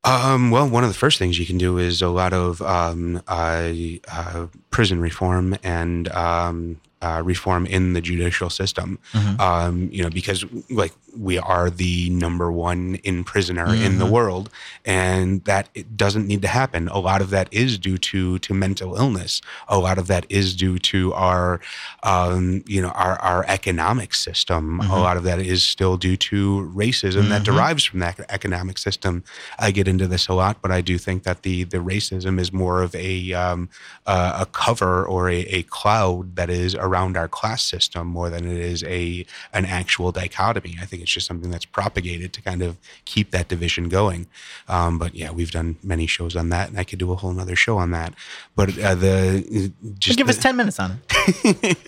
[0.05, 3.23] Um, well, one of the first things you can do is a lot of um,
[3.29, 3.73] uh,
[4.11, 8.99] uh, prison reform and um, uh, reform in the judicial system.
[9.13, 9.41] Mhm.
[9.41, 14.11] Um, you know, because like we are the number one in prisoner in the Mhm.
[14.17, 14.49] world,
[14.87, 16.89] and that it doesn't need to happen.
[16.89, 19.43] A lot of that is due to to mental illness.
[19.69, 21.61] A lot of that is due to our,
[22.03, 24.81] um, you know, our our economic system.
[24.81, 25.03] A Mhm.
[25.09, 26.39] lot of that is still due to
[26.75, 27.51] racism that Mhm.
[27.53, 29.23] derives from that economic system.
[29.59, 32.53] I get into this a lot, but I do think that the the racism is
[32.53, 33.69] more of a um,
[34.07, 38.45] uh, a cover or a, a cloud that is around our class system more than
[38.45, 40.77] it is a an actual dichotomy.
[40.81, 44.27] I think it's just something that's propagated to kind of keep that division going.
[44.69, 47.33] Um, but yeah, we've done many shows on that, and I could do a whole
[47.33, 48.15] nother show on that.
[48.55, 51.01] But uh, the just give us 10 minutes on
[51.45, 51.79] it.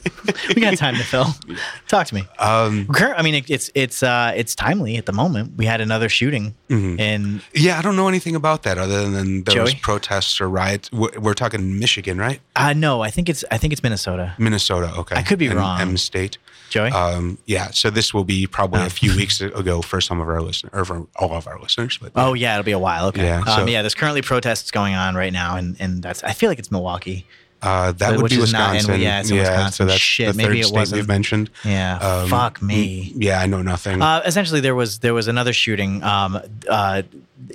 [0.55, 1.27] we got time to fill.
[1.89, 2.27] Talk to me.
[2.39, 5.57] Um, I mean, it, it's it's uh, it's timely at the moment.
[5.57, 6.99] We had another shooting mhm.
[6.99, 9.75] in Yeah, I don't know anything about that other than those Joey?
[9.83, 10.91] protests or riots.
[10.93, 12.41] We're, we're talking Michigan, right?
[12.57, 14.35] uh, no, I think it's I think it's Minnesota.
[14.39, 14.93] Minnesota.
[14.95, 15.81] Okay, I could be M- wrong.
[15.81, 16.39] M State.
[16.71, 18.87] Joey, Um, yeah, so this will be probably Oh.
[18.87, 21.99] a few weeks ago for some of our listeners, or for all of our listeners.
[22.03, 23.07] But oh yeah, it'll be a while.
[23.09, 23.83] Okay, Yeah, um, so- yeah.
[23.83, 27.27] There's currently protests going on right now, and and that's I feel like it's Milwaukee.
[27.63, 29.01] uh, that would be is not in- Wisconsin.
[29.01, 29.87] yeah, it's so Wisconsin.
[29.87, 30.99] that's Shit, the maybe it state wasn't.
[30.99, 31.49] we've mentioned.
[31.65, 33.13] Yeah, Um, fuck me.
[33.17, 34.03] Yeah, I know nothing.
[34.03, 37.03] Uh, essentially, there was there was another shooting, um, uh,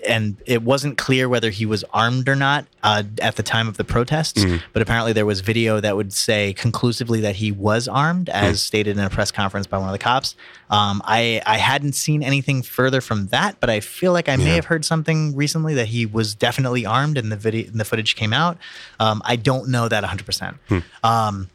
[0.07, 3.77] and it wasn't clear whether he was armed or not uh, at the time of
[3.77, 4.43] the protests.
[4.43, 4.61] Mm.
[4.73, 8.97] But apparently, there was video that would say conclusively that he was armed, as stated
[8.97, 10.35] in a press conference by one of the cops.
[10.69, 14.45] Um, I I hadn't seen anything further from that, but I feel like I may
[14.47, 14.55] Yeah.
[14.55, 18.15] have heard something recently that he was definitely armed, and the video and the footage
[18.15, 18.57] came out.
[18.99, 20.25] Um, I don't know that 100.
[20.25, 20.79] percent Hmm.
[21.03, 21.49] Um,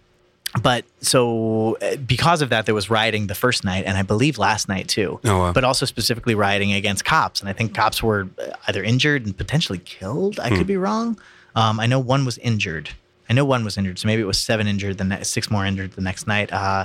[0.63, 4.39] but so uh, because of that, there was rioting the first night, and I believe
[4.39, 5.21] last night too.
[5.25, 5.53] Oh, wow.
[5.53, 9.37] But also specifically rioting against cops, and I think cops were uh, either injured and
[9.37, 10.39] potentially killed.
[10.39, 10.57] I Hmm.
[10.57, 11.19] could be wrong.
[11.57, 12.91] Um, I know one was injured.
[13.29, 14.99] I know one was injured, so maybe it was seven injured.
[14.99, 16.53] The next six more injured the next night.
[16.53, 16.85] Uh,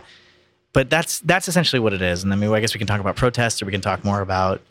[0.73, 2.23] but that's that's essentially what it is.
[2.23, 4.21] And I mean, I guess we can talk about protests, or we can talk more
[4.21, 4.61] about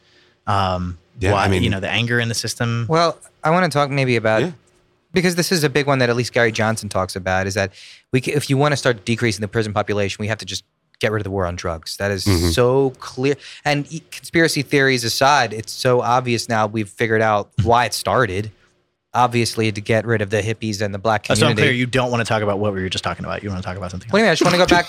[0.47, 2.87] um, Yeah, why I mean- you know the anger in the system.
[2.89, 4.53] Well, I want to talk maybe about Yeah.
[5.19, 7.73] Because this is a big one that at least Gary Johnson talks about is that
[8.13, 10.65] we if you want to start decreasing the prison population, we have to just
[11.01, 11.97] get rid of the war on drugs.
[11.99, 12.53] That is Mhm.
[12.53, 13.37] so clear.
[13.65, 18.51] And conspiracy theories aside, it's so obvious now we've figured out why it started.
[19.15, 21.43] Obviously, to get rid of the hippies and the black community.
[21.45, 23.25] Uh, so I'm clear you don't want to talk about what we were just talking
[23.25, 23.43] about.
[23.43, 24.09] You want to talk about something.
[24.11, 24.31] do you mean?
[24.31, 24.87] I just want to go back.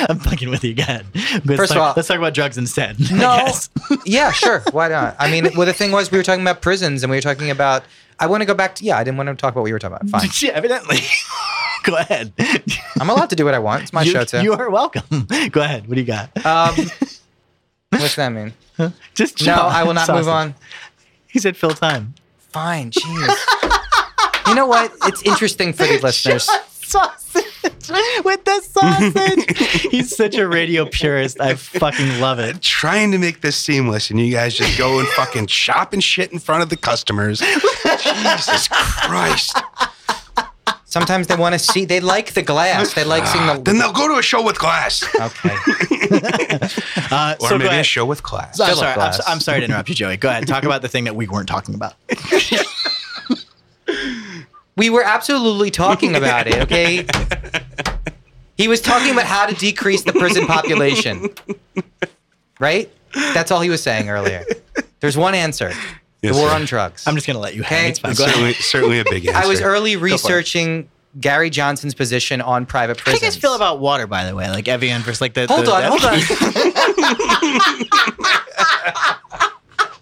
[0.10, 1.04] I'm fucking with you again.
[1.14, 2.96] Let's First of talk, all- let's talk about drugs instead.
[3.12, 3.52] No.
[4.06, 4.62] yeah, sure.
[4.72, 5.16] Why not?
[5.18, 7.50] I mean, well, the thing was, we were talking about prisons and we were talking
[7.50, 7.84] about.
[8.18, 8.84] I want to go back to.
[8.84, 10.08] Yeah, I didn't want to talk about what you were talking about.
[10.22, 10.30] Fine.
[10.40, 10.98] Yeah, evidently.
[11.82, 12.32] Go ahead.
[12.98, 13.82] I'm allowed to do what I want.
[13.82, 14.42] It's my you, show too.
[14.42, 15.28] You are welcome.
[15.50, 15.86] Go ahead.
[15.86, 16.34] What do you got?
[16.46, 16.74] Um,
[17.90, 18.54] what's that mean?
[19.14, 20.54] Just No, I will not move on.
[21.36, 22.14] He said fill time.
[22.38, 23.36] Fine, jeez.
[24.46, 24.90] you know what?
[25.02, 26.48] It's interesting for the listeners.
[26.70, 27.44] sausage
[28.24, 29.58] with the sausage.
[29.90, 31.38] He's such a radio purist.
[31.38, 32.62] I fucking love it.
[32.62, 36.32] Trying to make this seamless, and you guys just go and fucking shop and shit
[36.32, 37.40] in front of the customers.
[37.84, 39.58] Jesus Christ!
[40.88, 41.84] Sometimes they want to see.
[41.84, 42.94] They like the glass.
[42.94, 43.60] They like seeing the.
[43.64, 45.56] Then they'll go to a show with glass, Okay.
[47.10, 48.58] Uh, or so maybe a show with class.
[48.60, 48.90] I'm Philip sorry.
[48.92, 49.16] I'm, Glass.
[49.18, 50.16] so- I'm sorry to interrupt you, Joey.
[50.16, 50.46] Go ahead.
[50.46, 51.94] Talk about the thing that we weren't talking about.
[54.76, 57.06] We were absolutely talking about it, okay?
[58.58, 61.30] he was talking about how to decrease the prison population.
[62.60, 62.90] Right?
[63.14, 64.44] That's all he was saying earlier.
[65.00, 65.72] There's one answer.
[66.26, 66.54] Yes, the war sir.
[66.56, 67.06] on drugs.
[67.06, 67.90] I'm just gonna let you hang.
[67.90, 68.14] It's fine.
[68.14, 69.38] Certainly, certainly a big answer.
[69.38, 70.88] I was early researching
[71.20, 73.14] Gary Johnson's position on private prisons.
[73.14, 74.48] How do you guys feel about water, by the way?
[74.50, 75.46] Like Evian versus like the.
[75.48, 76.18] Hold the, on, the- hold on.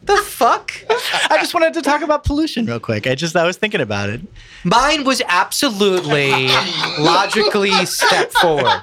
[0.02, 0.72] the fuck?
[1.30, 3.06] I just wanted to talk about pollution real quick.
[3.06, 4.20] I just I was thinking about it.
[4.64, 6.48] Mine was absolutely
[6.98, 8.82] logically step forward.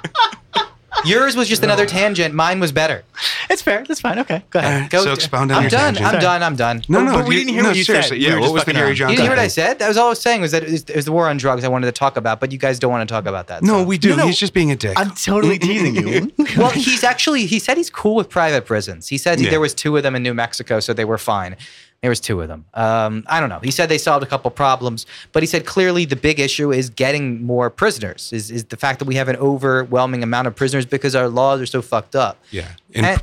[1.04, 2.34] Yours was just another tangent.
[2.34, 3.02] Mine was better.
[3.50, 3.84] It's fair.
[3.86, 4.18] That's fine.
[4.20, 4.82] Okay, go ahead.
[4.84, 5.94] Uh, Go- so expound on I'm your done.
[5.94, 6.14] tangent.
[6.14, 6.42] I'm done.
[6.42, 6.82] I'm done.
[6.88, 7.92] No, no, but we you- didn't hear no, what you said.
[8.04, 8.90] seriously, We Yeah, were what just was the fucking Gary around.
[8.90, 9.10] You Johnson?
[9.10, 9.78] You didn't hear what I said?
[9.78, 11.36] That was all I was saying was that it was, it was the war on
[11.38, 13.62] drugs I wanted to talk about, but you guys don't want to talk about that.
[13.62, 13.84] No, so.
[13.84, 14.10] we do.
[14.10, 14.26] No, no.
[14.26, 14.98] He's just being a dick.
[14.98, 16.32] I'm totally teasing you.
[16.56, 19.08] well, he's actually he said he's cool with private prisons.
[19.08, 19.50] He said Yeah.
[19.50, 21.56] there was two of them in New Mexico, so they were fine.
[22.02, 22.64] There was two of them.
[22.74, 23.60] Um, I don't know.
[23.60, 26.90] He said they solved a couple problems, but he said clearly the big issue is
[26.90, 28.32] getting more prisoners.
[28.32, 31.60] Is is the fact that we have an overwhelming amount of prisoners because our laws
[31.60, 32.38] are so fucked up.
[32.50, 32.70] yeah.
[32.92, 33.22] And, And,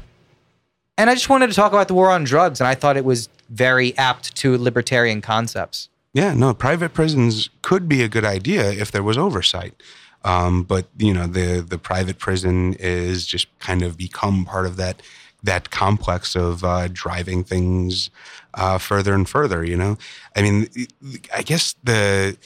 [0.97, 3.03] and I just wanted to talk about the war on drugs, and I thought it
[3.03, 5.89] was very apt to libertarian concepts.
[6.13, 9.73] yeah, no, private prisons could be a good idea if there was oversight.
[10.23, 14.77] Um, but you know, the the private prison is just kind of become part of
[14.77, 15.01] that
[15.43, 18.09] that complex of uh, driving things
[18.53, 19.63] uh, further and further.
[19.63, 19.97] You know,
[20.35, 20.69] I mean,
[21.33, 22.37] I guess the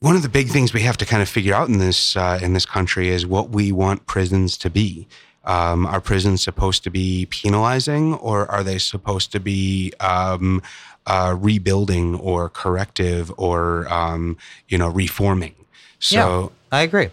[0.00, 2.38] one of the big things we have to kind of figure out in this uh,
[2.42, 5.06] in this country is what we want prisons to be.
[5.46, 10.62] Um, are prisons supposed to be penalizing, or are they supposed to be um,
[11.06, 15.54] uh, rebuilding, or corrective, or um, you know, reforming?
[15.98, 17.10] So I agree.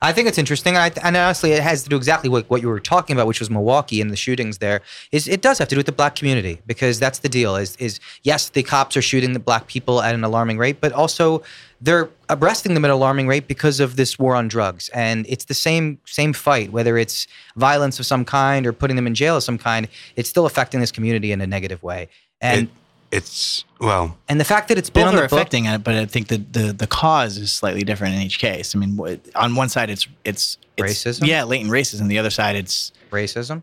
[0.00, 2.68] I think it's interesting, and, and honestly, it has to do exactly what, what you
[2.68, 4.80] were talking about, which was Milwaukee and the shootings there.
[5.10, 7.56] Is it does have to do with the black community because that's the deal.
[7.56, 10.92] Is is yes, the cops are shooting the black people at an alarming rate, but
[10.92, 11.42] also
[11.80, 15.46] they're arresting them at an alarming rate because of this war on drugs, and it's
[15.46, 16.70] the same same fight.
[16.70, 20.28] Whether it's violence of some kind or putting them in jail of some kind, it's
[20.28, 22.08] still affecting this community in a negative way.
[22.40, 22.70] And it,
[23.10, 26.04] it's well, and the fact that it's been on the book, affecting it, but I
[26.06, 28.74] think that the the cause is slightly different in each case.
[28.74, 31.26] I mean, on one side it's it's, it's Racism?
[31.26, 32.08] Yeah, latent racism.
[32.08, 33.62] The other side it's racism.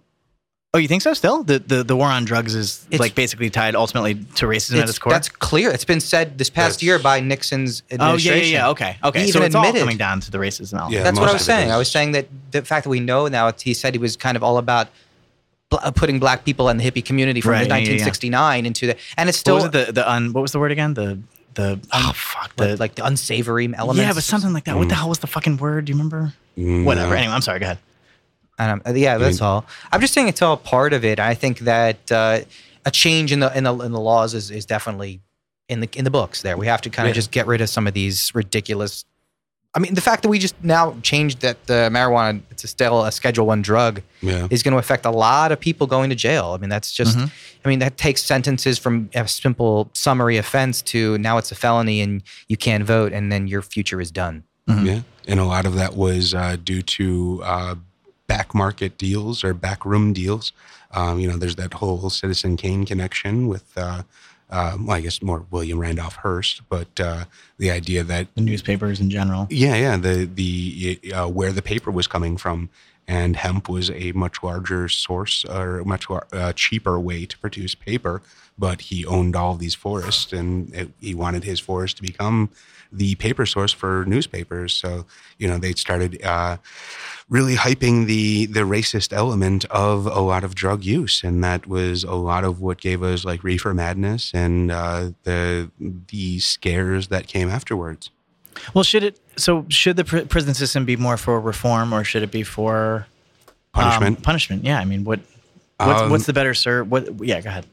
[0.73, 1.13] oh, you think so?
[1.13, 4.81] Still, the the, the war on drugs is It's- like basically tied ultimately to racism
[4.81, 5.13] at It's, core.
[5.13, 5.69] that's clear.
[5.69, 8.33] It's been said this past That's- year by Nixon's administration.
[8.33, 8.69] oh yeah, yeah, yeah.
[8.69, 9.25] Okay, okay.
[9.25, 10.93] He so it's all admitted- coming down to the racism element.
[10.93, 11.03] Yeah.
[11.03, 11.71] That's what I was saying.
[11.71, 14.35] I was saying that the fact that we know now, he said he was kind
[14.35, 14.87] of all about
[15.69, 18.05] putting black people in the hippie community from Right, the yeah, yeah, yeah.
[18.05, 19.71] 1969 into the, and it's What still was it?
[19.71, 20.93] The the un, what was the word again?
[20.93, 21.19] The
[21.55, 24.01] the oh fuck the like, like the unsavory elements.
[24.05, 24.75] yeah, but something like that.
[24.77, 25.85] What the hell was the fucking word?
[25.85, 26.33] Do you remember?
[26.55, 27.15] Whatever.
[27.15, 27.59] Anyway, I'm sorry.
[27.59, 27.79] Go ahead.
[28.57, 29.65] And, um, yeah, that's all.
[29.91, 31.19] I'm just saying it's all part of it.
[31.19, 32.39] I think that uh,
[32.85, 35.19] a change in the in the in the laws is, is definitely
[35.67, 36.41] in the in the books.
[36.41, 37.15] There, we have to kind of Yeah.
[37.15, 39.03] just get rid of some of these ridiculous.
[39.75, 43.11] I mean, the fact that we just now changed that the marijuana it's still a
[43.11, 44.47] Schedule One drug Yeah.
[44.49, 46.53] is going to affect a lot of people going to jail.
[46.55, 47.17] I mean, that's just.
[47.17, 47.29] Mhm.
[47.65, 51.99] I mean, that takes sentences from a simple summary offense to now it's a felony
[51.99, 54.43] and you can't vote, and then your future is done.
[54.69, 54.85] Mhm.
[54.85, 57.75] Yeah, and a lot of that was uh, due to uh,
[58.27, 60.51] back market deals or backroom deals.
[60.91, 64.03] Um, you know, there's that whole Citizen Kane connection with, uh,
[64.49, 67.25] uh, well, I guess more William Randolph Hearst, but uh,
[67.57, 69.47] the idea that The newspapers in general.
[69.49, 72.69] yeah, yeah, the the uh, where the paper was coming from,
[73.07, 78.21] and hemp was a much larger source or much uh, cheaper way to produce paper.
[78.57, 82.49] But he owned all these forests, and it, he wanted his forest to become
[82.91, 84.73] the paper source for newspapers.
[84.73, 85.05] So
[85.37, 86.57] you know they started uh,
[87.29, 92.03] really hyping the the racist element of a lot of drug use, and that was
[92.03, 97.27] a lot of what gave us like reefer madness and uh, the the scares that
[97.27, 98.09] came afterwards.
[98.73, 99.19] Well, should it?
[99.37, 103.05] So, should the pr- prison system be more for reform, or should it be for
[103.73, 104.23] um, Punishment.
[104.23, 104.63] punishment.
[104.63, 104.79] Yeah.
[104.79, 105.19] I mean, what?
[105.77, 106.83] What's, Um, what's the better, sir?
[106.83, 107.25] What?
[107.25, 107.41] Yeah.
[107.41, 107.65] Go ahead.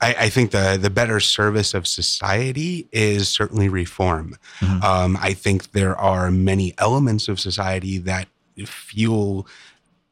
[0.00, 4.36] I, think the the better service of society is certainly reform.
[4.60, 4.82] Mhm.
[4.82, 8.28] Um, I think there are many elements of society that
[8.66, 9.46] feel,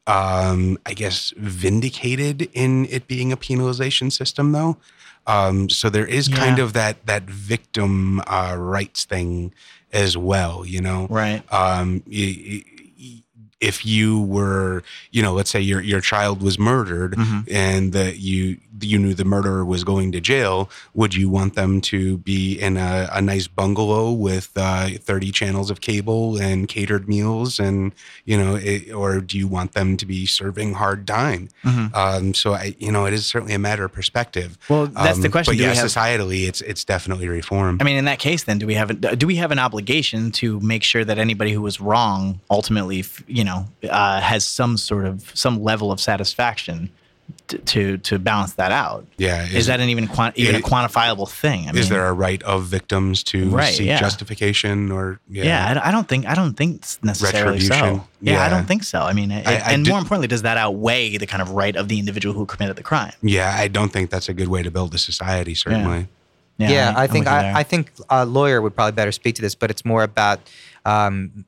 [0.07, 4.77] um, I guess, vindicated in it being a penalization system, though.
[5.25, 9.53] Um, so there is kind of that that victim uh, rights thing
[9.93, 10.65] as well.
[10.65, 11.41] You know, Right.
[11.53, 12.03] um,
[13.63, 17.47] if you were, you know, let's say your your child was murdered Mhm.
[17.51, 21.79] and that you you knew the murderer was going to jail, would you want them
[21.79, 27.07] to be in a, a nice bungalow with uh, 30 channels of cable and catered
[27.07, 27.93] meals and
[28.25, 31.43] you know, it, or do you want them to be serving hard time?
[31.63, 31.85] Mhm.
[31.95, 34.57] Um, so I, you know, it is certainly a matter of perspective.
[34.67, 35.51] Well, that's the Um, question.
[35.53, 37.77] But Do yeah, have- societally, it's it's definitely reform.
[37.79, 40.31] I mean, in that case, then do we have a, do we have an obligation
[40.41, 43.52] to make sure that anybody who was wrong ultimately, you know,
[43.89, 46.89] uh, has some sort of some level of satisfaction
[47.47, 49.05] to to, to balance that out?
[49.17, 51.67] yeah, Is, that an even quan- even a quantifiable thing?
[51.67, 53.99] I is mean, there a right of victims to Right, seek yeah.
[53.99, 57.73] justification or Yeah, I, I don't think I don't think necessarily so.
[57.73, 58.01] Retribution.
[58.21, 58.99] Yeah, I don't think so.
[59.01, 61.49] I mean, it, I- I and did- more importantly, does that outweigh the kind of
[61.51, 63.13] right of the individual who committed the crime?
[63.21, 65.55] Yeah, I don't think that's a good way to build a society.
[65.55, 66.07] Certainly.
[66.57, 67.55] Yeah, I, I'm think with you there.
[67.55, 70.39] I, I think a lawyer would probably better speak to this, but it's more about
[70.85, 71.45] um,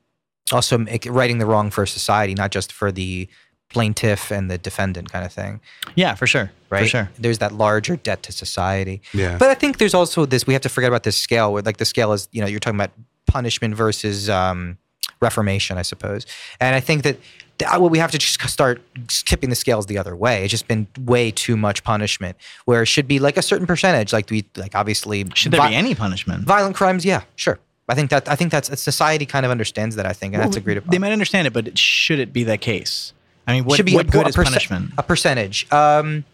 [0.52, 3.28] also make, righting the wrong for society, not just for the
[3.68, 5.60] plaintiff and the defendant kind of thing,
[5.96, 6.82] yeah, for sure, right?
[6.84, 7.10] for sure.
[7.18, 9.02] There's that larger debt to society.
[9.12, 9.38] Yeah.
[9.38, 10.46] But I think there's also this.
[10.46, 11.52] We have to forget about this scale.
[11.52, 12.92] Where like the scale is, you know, you're talking about
[13.26, 14.78] punishment versus um,
[15.20, 16.26] reformation, I suppose.
[16.60, 17.16] And I think that
[17.58, 20.44] th- what we have to just start tipping the scales the other way.
[20.44, 22.36] It's just been way too much punishment,
[22.66, 24.12] where it should be like a certain percentage.
[24.12, 26.44] Like we, like obviously, Should there vi- be any punishment?
[26.44, 27.04] violent crimes?
[27.04, 27.58] Yeah, sure.
[27.88, 30.06] I think that I think that's society kind of understands that.
[30.06, 30.90] I think, and that's Well, agreed upon.
[30.90, 33.12] They might understand it, but it- should it be the case?
[33.46, 34.90] I mean, what, should be what a, good a is perce- punishment?
[34.98, 35.70] A percentage.
[35.72, 36.24] Um,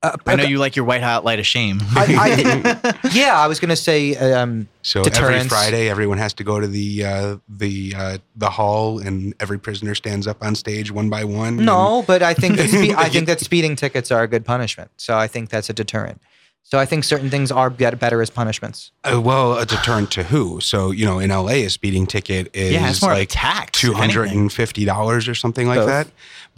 [0.00, 1.80] uh, I know okay, you like your white hot light of shame.
[1.96, 4.14] I, I yeah, I was gonna say.
[4.14, 9.00] Um, So every Friday, everyone has to go to the uh, the uh, the hall,
[9.00, 11.56] and every prisoner stands up on stage one by one.
[11.64, 14.92] No, but I think spe- I think that speeding tickets are a good punishment.
[14.98, 16.20] So I think that's a deterrent.
[16.62, 18.92] So I think certain things are get better as punishments.
[19.02, 20.60] Uh, well, a deterrent to who?
[20.60, 23.80] So you know, in LA, a speeding ticket is yeah, like of a tax.
[23.80, 25.86] two hundred and fifty dollars or something like Both.
[25.86, 26.08] that.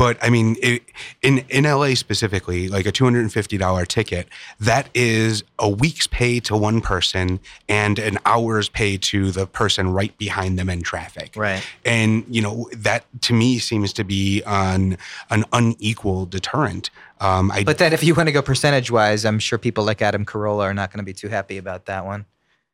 [0.00, 0.82] But I mean, it,
[1.20, 4.28] in in LA specifically, like a two hundred and fifty dollar ticket,
[4.58, 7.38] that is a week's pay to one person
[7.68, 11.34] and an hour's pay to the person right behind them in traffic.
[11.36, 11.62] Right.
[11.84, 14.96] And you know that to me seems to be an
[15.28, 16.88] an unequal deterrent.
[17.20, 20.00] Um, I But then if you want to go percentage wise, I'm sure people like
[20.00, 22.24] Adam Carolla are not going to be too happy about that one.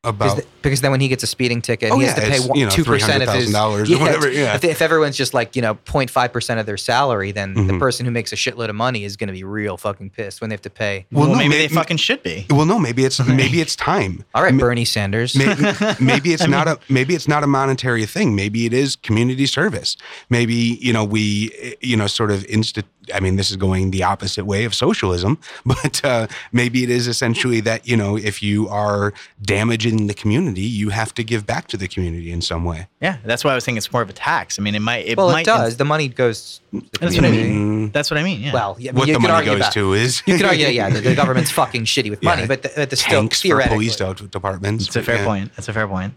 [0.03, 2.25] Because, about th- because then when he gets a speeding ticket, Oh, he has yeah,
[2.25, 4.55] to pay it's, one, you know, two percent of his $300,000 or whatever, yeah.
[4.55, 7.79] If, if everyone's just like you know 0.5 percent of their salary, then the Mhm.
[7.81, 10.51] person who makes a shitload of money is going to be real fucking pissed when
[10.51, 11.07] they have to pay.
[11.11, 12.47] Well, Well, no, maybe may- they fucking should be.
[12.51, 14.23] well, no, maybe it's maybe it's time.
[14.33, 15.35] All right, Ma- Bernie Sanders.
[15.35, 15.63] maybe,
[16.01, 18.37] maybe it's not a maybe it's not a monetary thing.
[18.37, 19.97] Maybe it is community service.
[20.31, 22.85] Maybe you know we you know sort of insta.
[23.15, 27.07] I mean, this is going the opposite way of socialism, but uh, maybe it is
[27.09, 31.69] essentially that you know if you are damaging the community, you have to give back
[31.69, 32.89] to the community in some way.
[33.01, 34.59] Yeah, that's why I was saying it's more of a tax.
[34.59, 35.07] I mean, it might.
[35.07, 35.77] It well, might, it does.
[35.79, 36.61] The money goes.
[36.73, 37.91] To the That's what I mean.
[37.91, 38.41] That's what I mean.
[38.43, 38.53] Yeah.
[38.53, 40.47] Well, yeah, I mean, what you the could money goes about, to is You could
[40.47, 42.49] argue, yeah, the, the government's fucking shitty with money, Yeah.
[42.49, 44.87] but the, but the still for police de- departments.
[44.87, 45.25] it's a fair Yeah.
[45.25, 45.53] point.
[45.57, 46.15] That's a fair point.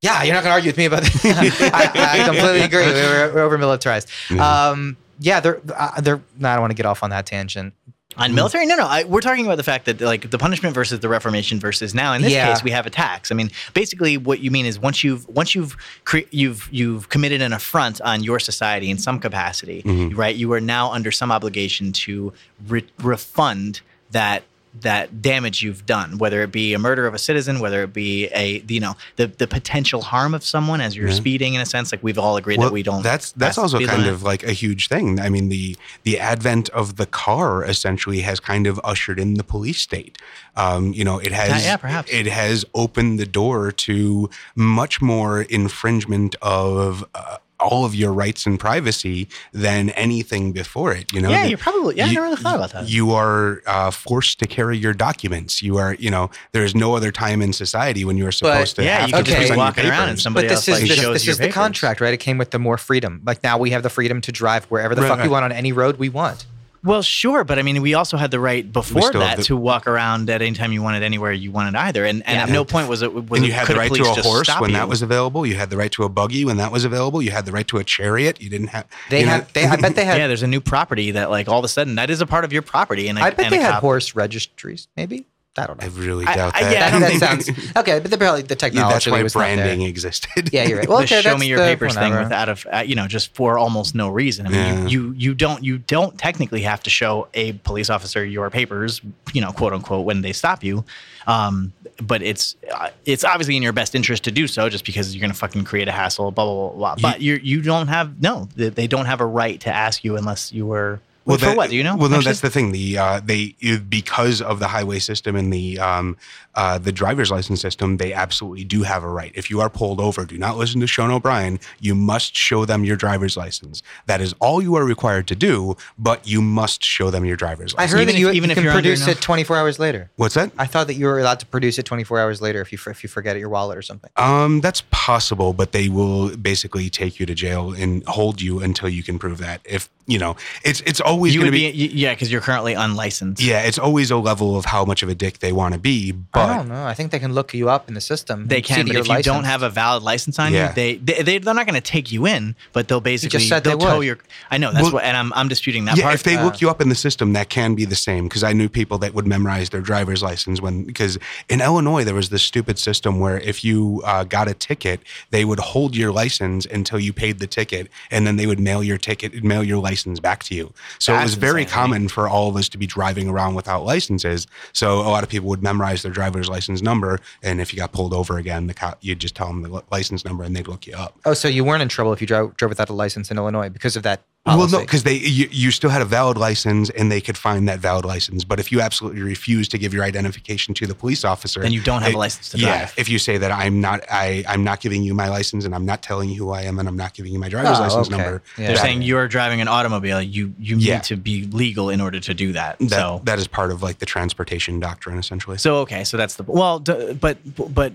[0.00, 1.70] Yeah, you're not gonna argue with me about that.
[1.94, 2.84] I, I completely agree.
[2.86, 4.08] We're, we're over militarized.
[4.30, 4.68] Yeah.
[4.70, 6.20] Um, yeah, they're uh, they're.
[6.38, 7.74] No, I don't want to get off on that tangent.
[8.16, 8.86] On military, no, no.
[8.86, 12.12] I, we're talking about the fact that like the punishment versus the reformation versus now
[12.12, 12.52] in this Yeah.
[12.52, 13.30] case we have a tax.
[13.32, 17.40] I mean, basically, what you mean is once you've once you've cre- you've you've committed
[17.42, 20.16] an affront on your society in some capacity, Mhm.
[20.16, 20.36] right?
[20.36, 22.32] You are now under some obligation to
[22.68, 24.42] re- refund that
[24.80, 28.28] that damage you've done, whether it be a murder of a citizen, whether it be
[28.34, 31.14] a you know the the potential harm of someone as you're Yeah.
[31.14, 31.92] speeding in a sense.
[31.92, 33.02] Like we've all agreed Well, that we don't.
[33.02, 35.20] That's that's also kind of like a huge thing.
[35.20, 39.44] I mean, the the advent of the car essentially has kind of ushered in the
[39.44, 40.16] police state.
[40.56, 42.10] Um, you know, it has yeah, perhaps.
[42.10, 47.04] it has opened the door to much more infringement of.
[47.14, 51.12] Uh, all of your rights and privacy than anything before it.
[51.12, 52.06] You know, yeah, you're probably yeah.
[52.06, 52.88] I never really thought about that.
[52.88, 55.62] You are uh, forced to carry your documents.
[55.62, 58.76] You are, you know, there is no other time in society when you are supposed
[58.76, 59.42] to yeah, have you to could just Okay.
[59.44, 60.22] be present your walking around and papers.
[60.22, 62.12] somebody but else this is like this, shows this your is the contract, right?
[62.14, 63.22] It came with the more freedom.
[63.24, 65.30] Like now we have the freedom to drive wherever the Right, fuck we right.
[65.30, 66.46] want on any road we want.
[66.84, 69.86] Well, sure, but I mean, we also had the right before that the- to walk
[69.86, 72.04] around at any time you wanted, anywhere you wanted either.
[72.04, 72.42] And, and Yeah.
[72.42, 74.48] at no point was it was and it- you had the right to a horse
[74.48, 74.76] stop when you.
[74.76, 75.46] that was available.
[75.46, 77.22] You had the right to a buggy when that was available.
[77.22, 78.40] You had the right to a chariot.
[78.42, 78.86] You didn't have.
[79.10, 79.48] They you know- had.
[79.54, 80.18] They, I bet they had.
[80.18, 82.44] yeah, there's a new property that like all of a sudden that is a part
[82.44, 84.88] of your property, and a- I bet and they a had cop- horse registries.
[84.96, 85.26] Maybe.
[85.58, 85.84] I don't know.
[85.84, 86.72] I really doubt I- that.
[86.72, 89.22] yeah, I That, don't that sounds okay, but the, probably the Yeah, technology that's why
[89.22, 90.48] was not branding existed.
[90.50, 90.88] Yeah, you're right.
[90.92, 92.22] Well, the okay, show me your the- papers thing whatever.
[92.22, 94.46] without a, uh, you know, just for almost no reason.
[94.46, 94.86] I mean, Yeah.
[94.86, 99.02] you, you you don't you don't technically have to show a police officer your papers,
[99.34, 100.84] you know, quote unquote, when they stop you.
[101.26, 105.14] Um, but it's uh, it's obviously in your best interest to do so, just because
[105.14, 106.94] you're going to fucking create a hassle, blah blah blah.
[106.96, 107.10] blah.
[107.12, 110.16] But you you don't have no, they, they don't have a right to ask you
[110.16, 111.00] unless you were.
[111.24, 111.96] Well, for that- what do you know?
[111.96, 112.28] Well, no, actually?
[112.30, 112.72] that's the thing.
[112.72, 113.54] The uh, they
[113.88, 116.16] because of the highway system and the um,
[116.54, 119.32] uh, the driver's license system, they absolutely do have a right.
[119.34, 121.58] If you are pulled over, do not listen to Sean O'Brien.
[121.80, 123.82] You must show them your driver's license.
[124.06, 125.76] That is all you are required to do.
[125.98, 127.78] But you must show them your driver's license.
[127.78, 127.92] I license.
[127.92, 129.56] heard Even that you, if- even you if can you're under produce enough- it 24
[129.56, 130.10] hours later.
[130.16, 130.50] What's that?
[130.58, 133.02] I thought that you were allowed to produce it 24 hours later if you if
[133.02, 134.10] you forget it your wallet or something.
[134.16, 138.88] Um, that's possible, but they will basically take you to jail and hold you until
[138.88, 139.60] you can prove that.
[139.64, 141.86] If you know, it's it's always going to be, be.
[141.94, 143.42] yeah, because you're currently unlicensed.
[143.42, 146.12] yeah, it's always a level of how much of a dick they want to be.
[146.34, 146.84] I don't know.
[146.84, 148.48] I think they can look you up in the system.
[148.48, 150.68] They can, but you're if you don't have a valid license on Yeah.
[150.70, 153.62] you, they, they they they're not going to take you in, but they'll basically said
[153.62, 154.06] they they'll tow would.
[154.06, 154.18] your.
[154.50, 156.14] I know that's Well, what, and I'm I'm disputing that yeah, part.
[156.16, 158.24] if they uh, look you up in the system, that can be the same.
[158.24, 160.82] Because I knew people that would memorize their driver's license when.
[160.84, 161.16] Because
[161.48, 165.00] in Illinois, there was this stupid system where if you uh, got a ticket,
[165.30, 168.82] they would hold your license until you paid the ticket, and then they would mail
[168.82, 170.72] your ticket, mail your license back to you.
[170.98, 171.70] So it was very insanity.
[171.72, 174.46] common for all of us to be driving around without licenses.
[174.72, 177.92] So a lot of people would memorize their driver's license number, and if you got
[177.92, 180.86] pulled over again, the cop, you'd just tell them the license number, and they'd look
[180.86, 181.18] you up.
[181.24, 183.68] Oh, so you weren't in trouble if you drove, drove without a license in Illinois
[183.68, 187.12] because of that Well, no, because they you, you still had a valid license and
[187.12, 188.42] they could find that valid license.
[188.42, 191.80] But if you absolutely refuse to give your identification to the police officer, Then you
[191.80, 192.94] don't have a license to yeah, drive.
[192.96, 195.86] if you say that I'm not I I'm not giving you my license and I'm
[195.86, 198.08] not telling you who I am and I'm not giving you my driver's Oh, license
[198.08, 198.16] okay.
[198.16, 198.66] number, Yeah.
[198.66, 200.20] they're that- saying you're driving an automobile.
[200.20, 200.98] You you need Yeah.
[201.02, 202.80] to be legal in order to do that.
[202.80, 205.56] that so that is part of like the transportation doctrine essentially.
[205.58, 207.38] so okay, so that's the well, d- but
[207.72, 207.92] but.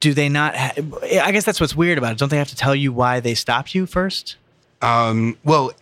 [0.00, 0.54] Do they not?
[0.56, 0.72] Ha-
[1.24, 2.18] I guess that's what's weird about it.
[2.18, 4.36] Don't they have to tell you why they stopped you first?
[4.82, 5.72] Um, well,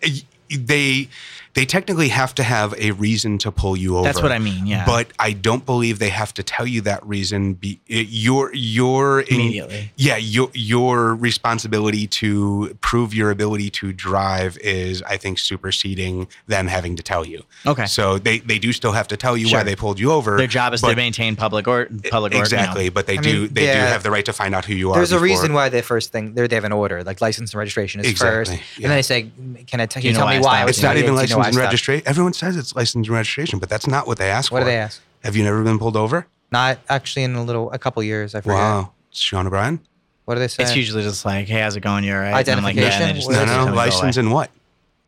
[0.49, 1.09] they
[1.57, 4.03] they technically have to have a reason to pull you over.
[4.07, 4.85] That's what I mean, yeah.
[4.85, 7.55] But I don't believe they have to tell you that reason.
[7.55, 9.91] Be it- your your in- Immediately.
[9.95, 16.67] yeah, your your responsibility to prove your ability to drive is, I think, superseding them
[16.67, 17.43] having to tell you.
[17.65, 17.87] Okay.
[17.87, 19.59] So they they do still have to tell you Sure.
[19.59, 20.37] why they pulled you over.
[20.37, 22.39] Their job is to maintain public or public order.
[22.43, 24.75] exactly, but they I do mean, they do have the right to find out who
[24.75, 24.95] you are.
[24.97, 27.51] There's a before- reason why they first thing they they have an order like license
[27.53, 29.31] and registration is first, Exactly, and then they say,
[29.65, 30.77] "Can I t- can you you know tell why me I why?" I stopped was
[30.77, 31.19] It's not even idiot.
[31.51, 32.07] Do you know license and registration.
[32.07, 34.65] Everyone says it's license and registration, but that's not what they ask What for.
[34.65, 35.01] do they ask?
[35.23, 36.27] Have you never been pulled over?
[36.51, 38.35] Not actually in a little a couple years.
[38.35, 38.55] I forget.
[38.57, 38.91] Wow.
[39.11, 39.79] Sean O'Brien?
[40.25, 40.63] What do they say?
[40.63, 42.03] It's usually just like, hey, how's it going?
[42.03, 42.47] You're all right.
[42.47, 43.45] And I'm like, yeah, and they just- What No, is they it?
[43.45, 43.55] just no.
[43.55, 44.51] tell me to go License and what?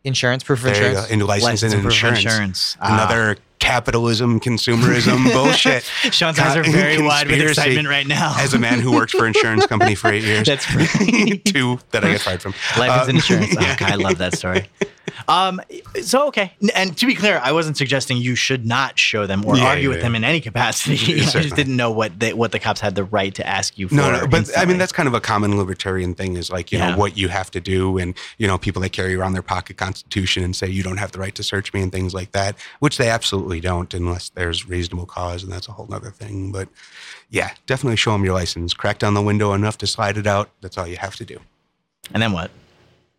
[0.04, 0.88] insurance, proof of There you go.
[0.90, 1.12] insurance.
[1.12, 2.24] And license, License and and proof of insurance.
[2.24, 2.78] insurance.
[2.82, 2.94] Ah.
[2.94, 3.38] Another
[3.70, 5.84] capitalism, consumerism bullshit.
[6.12, 8.34] Sean's eyes are very wide with excitement right now.
[8.38, 10.48] As a man who worked for an insurance company for eight years.
[10.48, 11.42] That's right.
[11.46, 12.54] Two that I got fired from.
[12.78, 13.56] Life Uh, and insurance.
[13.60, 13.76] Oh, yeah.
[13.78, 14.68] God, I love that story.
[15.28, 15.60] Um,
[16.02, 19.58] so okay, and to be clear, I wasn't suggesting you should not show them or
[19.58, 20.96] Yeah, argue yeah, with them in any capacity.
[21.22, 23.90] I just didn't know what they, what the cops had the right to ask you
[23.90, 23.96] for.
[23.96, 26.80] No, no, but I mean that's kind of a common libertarian thing is like, you
[26.80, 29.78] know, what you have to do and, you know, people that carry around their pocket
[29.78, 32.56] constitution and say you don't have the right to search me and things like that,
[32.80, 36.52] which they absolutely don't unless there's reasonable cause and that's a whole other thing.
[36.52, 36.70] But
[37.30, 38.74] yeah, definitely show them your license.
[38.74, 40.50] Crack down the window enough to slide it out.
[40.62, 41.40] That's all you have to do.
[42.14, 42.52] and then what?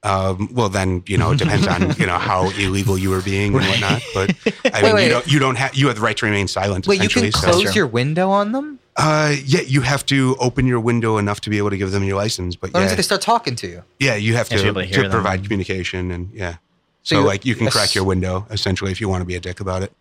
[0.02, 3.54] Um, well, then you know it depends on you know how illegal you were being
[3.54, 4.02] and whatnot.
[4.14, 4.34] But
[4.72, 5.04] I mean, wait.
[5.04, 6.86] you don't you don't have you have the right to remain silent.
[6.86, 8.78] Wait, you can so- close your window on them?
[8.96, 12.02] Uh, yeah, you have to open your window enough to be able to give them
[12.02, 12.56] your license.
[12.56, 13.82] But What yeah, they start talking to you?
[13.98, 15.10] yeah, you have to to to to, hear them.
[15.10, 16.54] provide communication and yeah.
[17.02, 19.34] So So, you- like you can crack your window essentially if you want to be
[19.36, 19.92] a dick about it.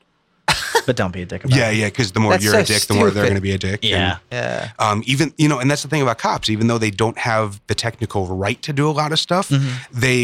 [0.85, 1.75] But don't be a dick about Yeah, it.
[1.75, 3.41] yeah, yeah, because the more That's you're so a dick, the more they're going to
[3.41, 3.79] be a dick.
[3.83, 4.17] Yeah.
[4.31, 4.69] And, Yeah.
[4.79, 6.49] um, even you know, and that's the thing about cops.
[6.49, 9.59] Even though they don't have the technical right to do a lot of stuff, they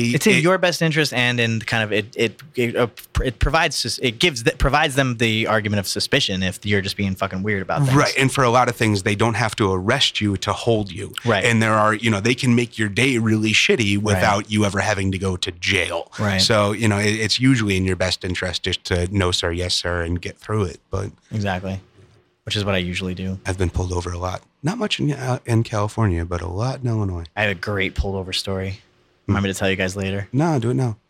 [0.06, 0.16] Mm-hmm.
[0.16, 2.88] It's in it- your best interest, and in kind of it it it, uh,
[3.24, 7.16] it provides it gives that provides them the argument of suspicion if you're just being
[7.16, 7.96] fucking weird about things.
[7.96, 8.14] Right.
[8.18, 11.14] And for a lot of things, they don't have to arrest you to hold you.
[11.26, 11.44] Right.
[11.46, 14.80] And there are, you know, they can make your day really shitty without you ever
[14.80, 16.12] having to go to jail.
[16.20, 16.42] Right.
[16.42, 19.74] So, you know, it, it's usually in your best interest just to no, sir, yes,
[19.76, 20.80] sir, and get through it.
[20.90, 21.80] But Exactly.
[22.44, 23.40] Which is what I usually do.
[23.46, 24.44] I've been pulled over a lot.
[24.62, 27.26] Not much in, uh, in California, but a lot in Illinois.
[27.36, 28.82] I have a great pulled over story.
[29.28, 30.28] Want me to tell you guys later?
[30.34, 30.98] No, do it now.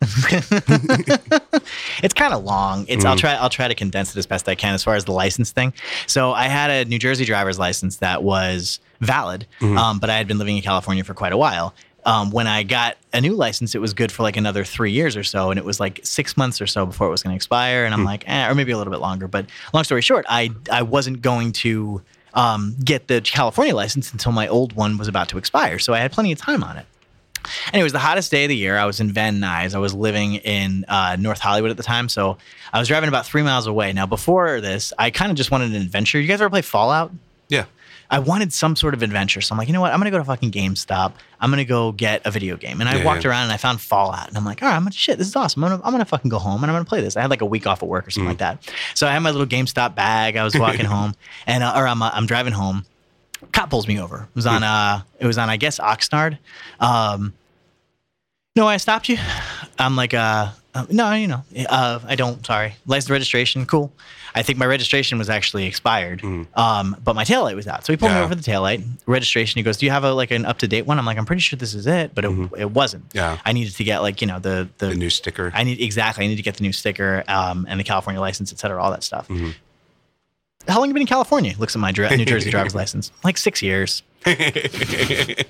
[2.02, 2.84] It's kind of long.
[2.88, 5.04] It's I'll try I'll try to condense it as best I can as far as
[5.04, 5.72] the license thing.
[6.06, 10.28] So I had a New Jersey driver's license that was valid, um, but I had
[10.28, 11.74] been living in California for quite a while.
[12.06, 15.16] Um, when I got a new license, it was good for like another three years
[15.16, 17.36] or so, and it was like six months or so before it was going to
[17.36, 17.84] expire.
[17.84, 19.26] And I'm like, eh, or maybe a little bit longer.
[19.26, 22.00] But long story short, I I wasn't going to
[22.32, 25.98] um, get the California license until my old one was about to expire, so I
[25.98, 26.86] had plenty of time on it.
[27.72, 28.76] And it was the hottest day of the year.
[28.76, 29.74] I was in Van Nuys.
[29.74, 32.38] I was living in uh, North Hollywood at the time, so
[32.72, 33.92] I was driving about three miles away.
[33.92, 36.20] Now, before this, I kind of just wanted an adventure.
[36.20, 37.12] You guys ever play Fallout?
[37.48, 37.66] Yeah.
[38.10, 39.40] I wanted some sort of adventure.
[39.40, 39.92] So I'm like, you know what?
[39.92, 41.14] I'm gonna go to fucking GameStop.
[41.40, 42.80] I'm gonna go get a video game.
[42.80, 43.30] And I Yeah, walked yeah.
[43.30, 44.28] around and I found Fallout.
[44.28, 45.18] And I'm like, all right, I'm gonna shit.
[45.18, 45.64] This is awesome.
[45.64, 47.16] I'm gonna, I'm gonna fucking go home and I'm gonna play this.
[47.16, 48.68] I had like a week off at work or something like that.
[48.94, 50.36] So I had my little GameStop bag.
[50.36, 51.14] I was walking home
[51.46, 52.84] and uh, or I'm uh, I'm driving home.
[53.52, 54.28] Cop pulls me over.
[54.30, 56.38] It was on uh it was on I guess Oxnard.
[56.80, 57.34] Um,
[58.54, 59.18] no, I stopped you.
[59.78, 62.44] I'm like, uh, uh, no, you know, uh, I don't.
[62.44, 63.92] Sorry, license registration, cool.
[64.34, 66.22] I think my registration was actually expired,
[66.54, 67.86] um, but my taillight was out.
[67.86, 69.58] So he pulled me over the taillight registration.
[69.58, 71.24] He goes, "Do you have a like an up to date one?" I'm like, "I'm
[71.24, 73.04] pretty sure this is it," but it, it wasn't.
[73.14, 73.38] Yeah.
[73.46, 75.50] I needed to get like you know the the, The new sticker.
[75.54, 76.24] I need exactly.
[76.24, 78.90] I need to get the new sticker um, and the California license, et cetera, all
[78.90, 79.26] that stuff.
[79.28, 79.54] Mhm.
[80.68, 81.54] How long have you been in California?
[81.58, 83.12] Looks at my New Jersey driver's license.
[83.24, 84.02] Like six years.
[84.26, 85.46] okay,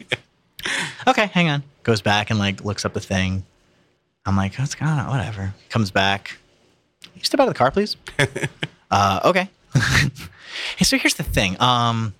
[1.26, 1.62] hang on.
[1.82, 3.44] Goes back and like looks up the thing.
[4.26, 5.08] I'm like, what's going on?
[5.08, 5.54] Whatever.
[5.70, 6.36] Comes back.
[7.14, 7.96] You step out of the car, please.
[8.90, 9.48] uh, okay.
[10.76, 11.60] hey, so here's the thing.
[11.60, 12.14] Um,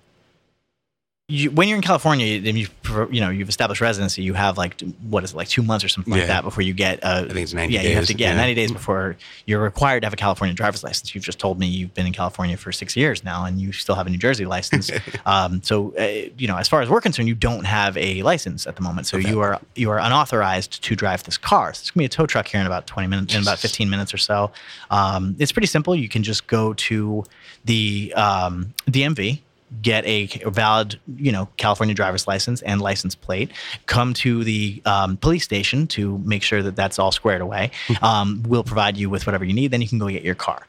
[1.29, 2.67] you, when you're in California, and you
[3.11, 5.89] you know you've established residency, you have like what is it like two months or
[5.89, 6.27] something like Yeah.
[6.27, 7.03] that before you get.
[7.03, 8.35] Uh, think it's 90 Yeah, you have days, to get yeah.
[8.37, 11.13] 90 days before you're required to have a California driver's license.
[11.13, 13.95] You've just told me you've been in California for six years now, and you still
[13.95, 14.89] have a New Jersey license.
[15.25, 18.65] um, so uh, you know, as far as we're concerned, you don't have a license
[18.65, 19.05] at the moment.
[19.07, 21.73] So you are you are unauthorized to drive this car.
[21.73, 23.89] So it's gonna be a tow truck here in about 20 minutes, in about 15
[23.89, 24.51] minutes or so.
[24.89, 25.93] Um, it's pretty simple.
[25.93, 27.25] You can just go to
[27.65, 29.41] the um, DMV
[29.81, 33.51] get a valid, you know, California driver's license and license plate.
[33.85, 37.71] Come to the um, police station to make sure that that's all squared away.
[38.01, 39.71] Um, we'll provide you with whatever you need.
[39.71, 40.65] Then you can go get your car.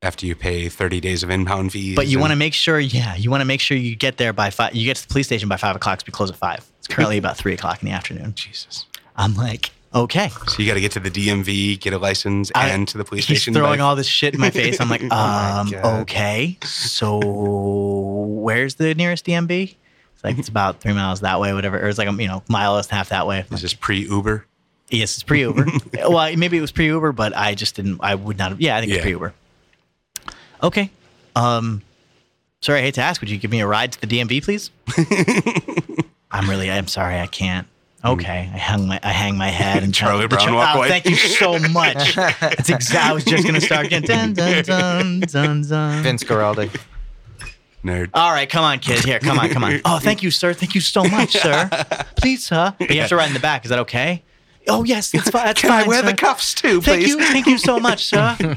[0.00, 1.94] After you pay 30 days of impound fees.
[1.94, 4.16] But you and- want to make sure, yeah, you want to make sure you get
[4.16, 4.74] there by five.
[4.74, 5.98] You get to the police station by five o'clock.
[6.00, 6.64] 'cause we close at five.
[6.78, 8.34] It's currently about three o'clock in the afternoon.
[8.34, 8.86] Jesus.
[9.16, 10.28] I'm like, okay.
[10.48, 13.04] So you got to get to the DMV, get a license, I- and to the
[13.04, 13.54] police He's station.
[13.54, 14.80] throwing by- all this shit in my face.
[14.80, 16.00] I'm like, Oh um, God.
[16.02, 16.58] okay.
[16.62, 19.74] So where's the nearest DMV?
[20.14, 21.78] It's like it's about three miles that way, whatever.
[21.78, 23.44] Or it's like a you know mile and a half that way.
[23.50, 24.46] Is this pre Uber?
[24.90, 25.66] Yes, it's pre Uber.
[26.08, 27.98] well, maybe it was pre Uber, but I just didn't.
[28.02, 28.50] I would not.
[28.50, 29.02] have Yeah, I think it's Yeah.
[29.02, 29.34] pre Uber.
[30.62, 30.90] Okay.
[31.34, 31.82] Um,
[32.60, 33.20] sorry, I hate to ask.
[33.20, 34.70] Would you give me a ride to the DMV, please?
[36.30, 36.70] I'm really.
[36.70, 37.66] I'm sorry, I can't.
[38.04, 38.12] Mm.
[38.12, 40.88] Okay, I hung my I hang my head and Charlie the Brown walk oh, away.
[40.88, 42.14] Thank you so much.
[42.16, 43.10] That's exactly.
[43.10, 44.02] I was just gonna start again.
[44.02, 46.02] Dun, dun, dun, dun, dun.
[46.02, 46.70] Vince Guaraldi.
[47.84, 48.10] Nerd.
[48.14, 49.04] All right, come on, kid.
[49.04, 49.80] Here, come on, come on.
[49.84, 50.54] Oh, thank you, sir.
[50.54, 51.68] Thank you so much, sir.
[52.16, 52.74] Please, sir.
[52.78, 53.64] But you have to ride in the back.
[53.64, 54.22] Is that okay?
[54.68, 55.46] Oh, yes, it's fine.
[55.46, 55.84] That's Can fine.
[55.84, 56.10] I wear sir.
[56.10, 56.84] the cuffs too, please?
[56.84, 58.56] Thank you, thank you so much, sir.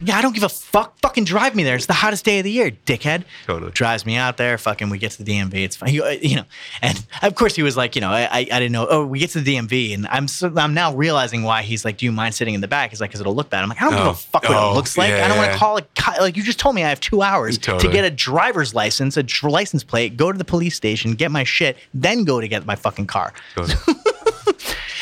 [0.00, 0.98] Yeah, I don't give a fuck.
[1.00, 1.74] Fucking drive me there.
[1.76, 3.24] It's the hottest day of the year, dickhead.
[3.46, 3.72] Totally.
[3.72, 4.56] Drives me out there.
[4.58, 5.54] Fucking, we get to the DMV.
[5.64, 5.92] It's fine.
[5.94, 6.44] You, uh, you know,
[6.82, 8.86] and of course he was like, you know, I, I, I didn't know.
[8.88, 11.96] Oh, we get to the DMV, and I'm so, I'm now realizing why he's like,
[11.96, 12.90] do you mind sitting in the back?
[12.90, 13.62] He's like, because it'll look bad.
[13.62, 14.10] I'm like, I don't give Oh.
[14.10, 15.10] a fuck what Oh, it looks like.
[15.10, 15.88] yeah, I don't want to call it.
[15.96, 19.16] co- Like you just told me I have two hours to get a driver's license,
[19.16, 22.66] a license plate, go to the police station, get my shit, then go to get
[22.66, 23.32] my fucking car.
[23.54, 23.74] Totally.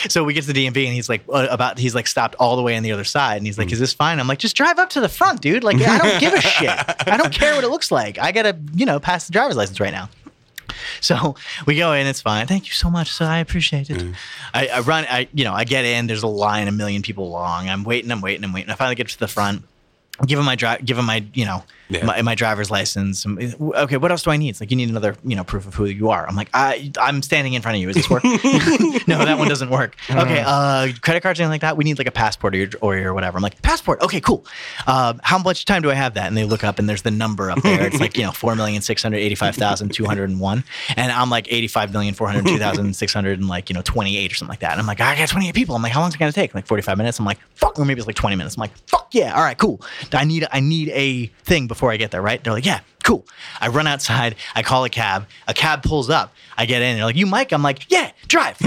[0.08, 2.56] So we get to the DMV and he's like uh, about he's like stopped all
[2.56, 4.56] the way on the other side and he's like, "Is this fine?" I'm like, "Just
[4.56, 5.64] drive up to the front, dude.
[5.64, 6.68] Like I don't give a shit.
[6.68, 8.18] I don't care what it looks like.
[8.18, 10.08] I gotta you know pass the driver's license right now."
[11.00, 11.36] So
[11.66, 12.46] we go in, it's fine.
[12.46, 14.14] Thank you so much, So I appreciate it.
[14.52, 16.06] I, I run, I you know, I get in.
[16.06, 17.68] There's a line, a million people long.
[17.68, 18.70] I'm waiting, I'm waiting, I'm waiting.
[18.70, 19.62] I finally get to the front.
[20.24, 22.04] Give him my drive, give him my, you know, Yeah.
[22.06, 23.26] my, my driver's license.
[23.26, 24.48] Um, Okay, what else do I need?
[24.50, 26.26] It's like you need another, you know, proof of who you are.
[26.26, 27.86] I'm like, I, I'm standing in front of you.
[27.88, 28.24] Does this work?
[29.06, 29.94] no, that one doesn't work.
[30.10, 31.76] Okay, uh, credit cards, anything like that.
[31.76, 33.36] We need like a passport or your, or your whatever.
[33.36, 34.00] I'm like, passport.
[34.02, 34.44] Okay, cool.
[34.86, 36.26] Uh, how much time do I have that?
[36.28, 37.86] And they look up and there's the number up there.
[37.86, 40.64] It's like you know, four million six hundred eighty-five thousand two hundred and one,
[40.96, 43.82] and I'm like eighty-five million four hundred two thousand six hundred and like you know,
[43.82, 44.72] twenty-eight or something like that.
[44.72, 45.76] And I'm like, I got twenty-eight people.
[45.76, 46.54] I'm like, how long is it gonna take?
[46.54, 47.18] Like forty-five minutes.
[47.18, 48.56] I'm like, fuck, or maybe it's like twenty minutes.
[48.56, 49.80] I'm like, fuck yeah, all right, cool.
[50.12, 52.42] I need I need a thing before I get there, right?
[52.42, 53.24] They're like, yeah, cool.
[53.60, 54.34] I run outside.
[54.54, 55.26] I call a cab.
[55.46, 56.34] A cab pulls up.
[56.58, 56.96] I get in.
[56.96, 57.52] They're like, you Mike?
[57.52, 58.56] I'm like, yeah, drive.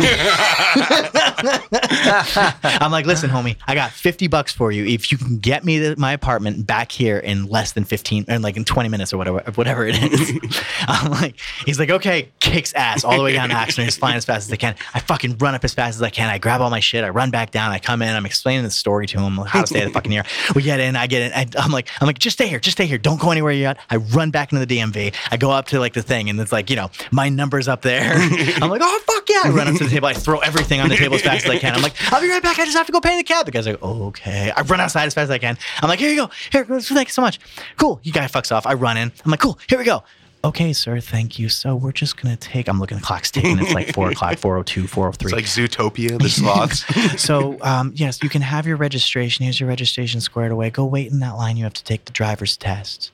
[2.63, 4.85] I'm like, listen, homie, I got 50 bucks for you.
[4.85, 8.43] If you can get me to my apartment back here in less than 15, and
[8.43, 10.61] like in 20 minutes or whatever, whatever it is.
[10.87, 11.35] I'm like,
[11.65, 13.83] he's like, okay, kicks ass all the way down to Oxnard.
[13.83, 14.75] He's flying as fast as I can.
[14.93, 16.29] I fucking run up as fast as I can.
[16.29, 17.03] I grab all my shit.
[17.03, 17.71] I run back down.
[17.71, 18.15] I come in.
[18.15, 20.23] I'm explaining the story to him, how to stay the fucking year.
[20.55, 20.95] We get in.
[20.95, 21.33] I get in.
[21.33, 22.59] I, I'm like, I'm like, just stay here.
[22.59, 22.97] Just stay here.
[22.97, 23.77] Don't go anywhere yet.
[23.89, 25.13] I run run back into the DMV.
[25.31, 27.81] I go up to like the thing, and it's like you know my number's up
[27.81, 28.13] there.
[28.61, 29.41] I'm like, oh fuck yeah!
[29.45, 30.07] I run up to the table.
[30.07, 31.75] I throw everything on the table as fast as I can.
[31.75, 32.59] I'm like, I'll be right back.
[32.59, 33.45] I just have to go pay the cab.
[33.45, 34.51] The guy's like, oh, okay.
[34.55, 35.57] I run outside as fast as I can.
[35.81, 36.29] I'm like, here you go.
[36.51, 37.39] Here, thank you so much.
[37.77, 37.99] Cool.
[38.03, 38.65] You guy fucks off.
[38.65, 39.11] I run in.
[39.25, 39.57] I'm like, cool.
[39.67, 40.03] Here we go.
[40.41, 41.01] Okay, sir.
[41.01, 41.49] Thank you.
[41.49, 42.69] So we're just gonna take.
[42.69, 43.59] I'm looking at the clock's ticking.
[43.59, 45.27] It's like four o'clock, 402, 403.
[45.27, 47.21] It's like Zootopia, the sloths.
[47.21, 49.43] so um, yes, you can have your registration.
[49.43, 50.69] Here's your registration squared away.
[50.69, 51.57] Go wait in that line.
[51.57, 53.11] You have to take the driver's test.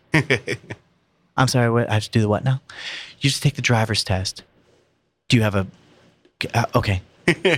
[1.38, 1.70] I'm sorry.
[1.70, 2.62] What, I have to do the what now?
[3.20, 4.44] You just take the driver's test.
[5.30, 5.68] Do you have a?
[6.54, 7.02] Uh, okay.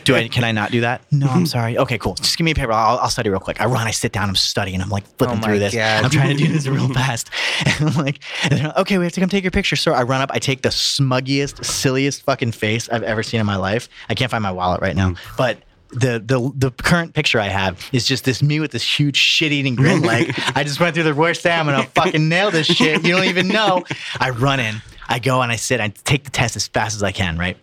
[0.06, 0.30] Do I?
[0.30, 1.02] Can I not do that?
[1.12, 1.78] No, I'm sorry.
[1.78, 2.16] Okay, cool.
[2.16, 2.72] Just give me a paper.
[2.72, 3.60] I'll, I'll study real quick.
[3.60, 3.86] I run.
[3.86, 4.30] I sit down.
[4.30, 4.82] I'm studying.
[4.82, 5.74] I'm like flipping Oh through this.
[5.74, 6.06] God.
[6.06, 7.30] I'm trying to do this real fast.
[7.66, 9.76] And I'm like, and like, okay, we have to come take your picture.
[9.76, 10.30] So I run up.
[10.32, 13.90] I take the smuggiest, silliest fucking face I've ever seen in my life.
[14.10, 15.58] I can't find my wallet right now, but.
[15.90, 19.52] The, the the current picture I have is just this me with this huge shit
[19.52, 20.02] eating grin.
[20.08, 21.52] Like I just went through the worst day.
[21.52, 23.06] I'm gonna fucking nail this shit.
[23.06, 23.84] You don't even know.
[24.20, 24.82] I run in.
[25.08, 25.80] I go and I sit.
[25.80, 27.38] I take the test as fast as I can.
[27.38, 27.58] Right.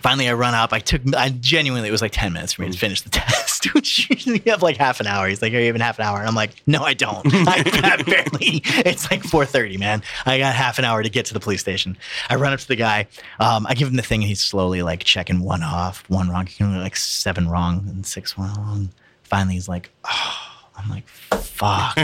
[0.00, 0.72] Finally, I run up.
[0.72, 3.72] I took, I genuinely, it was like 10 minutes for me to finish the test,
[3.74, 5.28] which usually you have like half an hour.
[5.28, 6.18] He's like, Are you even half an hour?
[6.18, 7.26] And I'm like, No, I don't.
[7.48, 10.02] I got barely, it's like 4.30, man.
[10.26, 11.96] I got half an hour to get to the police station.
[12.28, 13.06] I run up to the guy.
[13.38, 16.46] Um, I give him the thing, and he's slowly like checking one off, one wrong.
[16.46, 18.90] He can like seven wrong and six wrong.
[19.24, 21.98] Finally, he's like, Oh, I'm like, Fuck.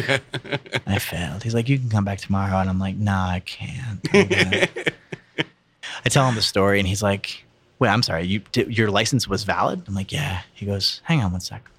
[0.87, 1.43] I failed.
[1.43, 2.59] He's like, You can come back tomorrow.
[2.59, 4.01] And I'm like, Nah, I can't.
[6.05, 7.45] I tell him the story, and he's like,
[7.79, 8.27] "Wait, I'm sorry.
[8.27, 11.70] You your license was valid?" I'm like, "Yeah." He goes, "Hang on one sec."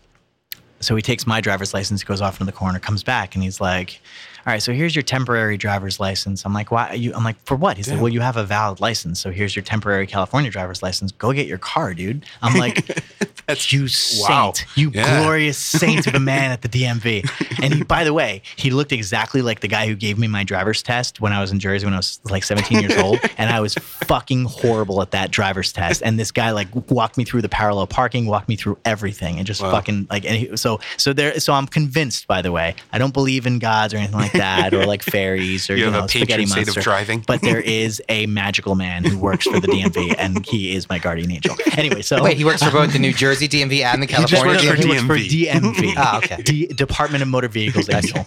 [0.88, 3.60] So he takes my driver's license, goes off into the corner, comes back, and he's
[3.60, 4.00] like,
[4.46, 7.14] "All right, so here's your temporary driver's license." I'm like, "Why?" You?
[7.14, 9.64] I'm like, "For what?" He's like, "Well, you have a valid license, so here's your
[9.64, 11.12] temporary California driver's license.
[11.12, 12.88] Go get your car, dude." I'm like,
[13.48, 14.54] That's you saint, wow.
[14.76, 15.22] you Yeah.
[15.24, 17.62] glorious saint of a man at the DMV.
[17.64, 20.44] And he, by the way, he looked exactly like the guy who gave me my
[20.44, 23.20] driver's test when I was in Jersey when I was like 17 years old.
[23.38, 26.02] And I was fucking horrible at that driver's test.
[26.04, 29.46] And this guy like walked me through the parallel parking, walked me through everything, and
[29.48, 29.72] just Wow.
[29.72, 30.26] fucking like.
[30.26, 31.40] And he, so so there.
[31.40, 32.28] So I'm convinced.
[32.28, 35.70] By the way, I don't believe in gods or anything like that, or like fairies
[35.70, 36.82] or You you, have know a spaghetti patron saint of monster.
[36.82, 37.24] driving.
[37.26, 41.00] But there is a magical man who works for the DMV, and he is my
[41.00, 41.56] guardian angel.
[41.78, 44.34] Anyway, so Wait, he works for both the New Jersey DMV and the he just
[44.44, 45.28] California works for, DMV.
[45.28, 45.36] DMV.
[45.46, 45.94] he works for DMV.
[45.98, 46.42] Ah, okay.
[46.42, 48.26] D- Department of Motor Vehicles Angel.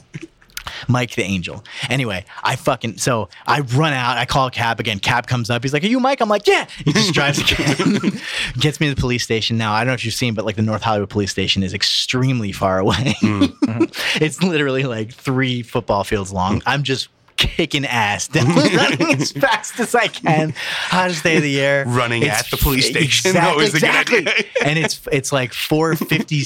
[0.89, 1.65] Mike the Angel.
[1.89, 4.19] Anyway, I fucking so I run out.
[4.19, 4.99] I call a cab again.
[4.99, 5.63] Cab comes up.
[5.63, 7.99] He's like, "Are you Mike?" I'm like, "Yeah." He just drives again,
[8.59, 9.59] gets me to the police station.
[9.59, 11.75] Now I don't know if you've seen, but like the North Hollywood police station is
[11.75, 13.15] extremely far away.
[13.21, 13.45] Hmm.
[14.21, 16.63] it's literally like three football fields long.
[16.67, 17.09] I'm just
[17.41, 20.55] kicking ass down running as fast as I can.
[20.89, 21.85] Hottest day of the year.
[21.87, 23.33] Running at the police station.
[23.41, 24.19] That was exactly.
[24.19, 24.45] idea.
[24.65, 26.37] and it's it's like 450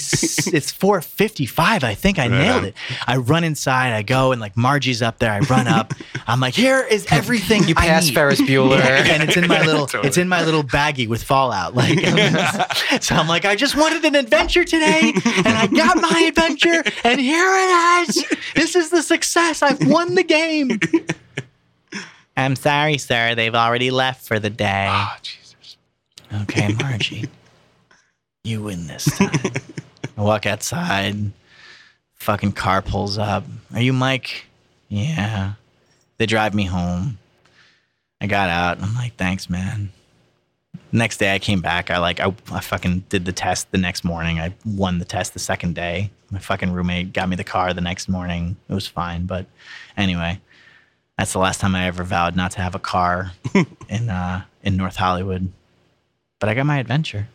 [0.56, 2.74] it's 455 i think i Right nailed it
[3.06, 5.92] i run inside i go and like margie's up there i run up
[6.26, 8.14] i'm like here is everything You I pass need.
[8.14, 8.80] Ferris Bueller.
[8.80, 10.06] and it's in my little Totally.
[10.08, 11.98] it's in my little baggie with fallout like
[13.02, 17.20] so i'm like i just wanted an adventure today and i got my adventure and
[17.20, 18.24] here it is
[18.54, 20.78] this is the success i've won the game
[22.36, 25.76] i'm sorry sir they've already left for the day Oh, Jesus.
[26.42, 27.28] Okay, Margie,
[28.44, 29.30] you win this time.
[30.16, 31.30] I walk outside.
[32.14, 33.44] Fucking car pulls up.
[33.72, 34.46] Are you Mike?
[34.88, 35.52] Yeah.
[36.18, 37.18] They drive me home.
[38.20, 38.82] I got out.
[38.82, 39.90] I'm like, thanks, man.
[40.90, 41.90] Next day, I came back.
[41.90, 44.40] I like, I, I fucking did the test the next morning.
[44.40, 46.10] I won the test the second day.
[46.30, 48.56] My fucking roommate got me the car the next morning.
[48.68, 49.26] It was fine.
[49.26, 49.46] But
[49.96, 50.40] anyway,
[51.18, 53.32] that's the last time I ever vowed not to have a car
[53.88, 55.52] in uh, in North Hollywood.
[56.40, 57.28] But I got my adventure.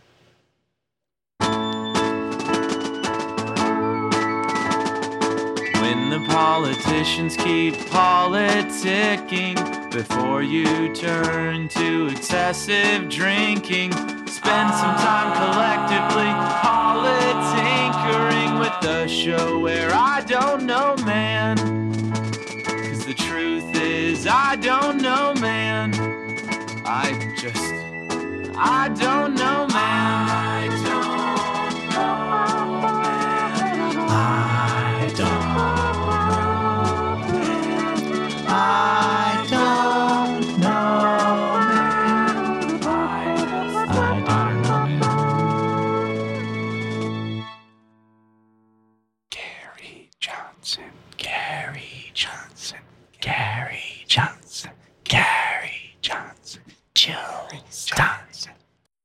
[5.82, 9.56] When the politicians keep politicking
[9.92, 13.92] before you turn to excessive drinking,
[14.28, 20.96] spend some time collectively politinkering with the show where I don't know,
[24.32, 25.92] I don't know, man.
[26.86, 27.58] I just,
[28.56, 30.49] I don't know, man.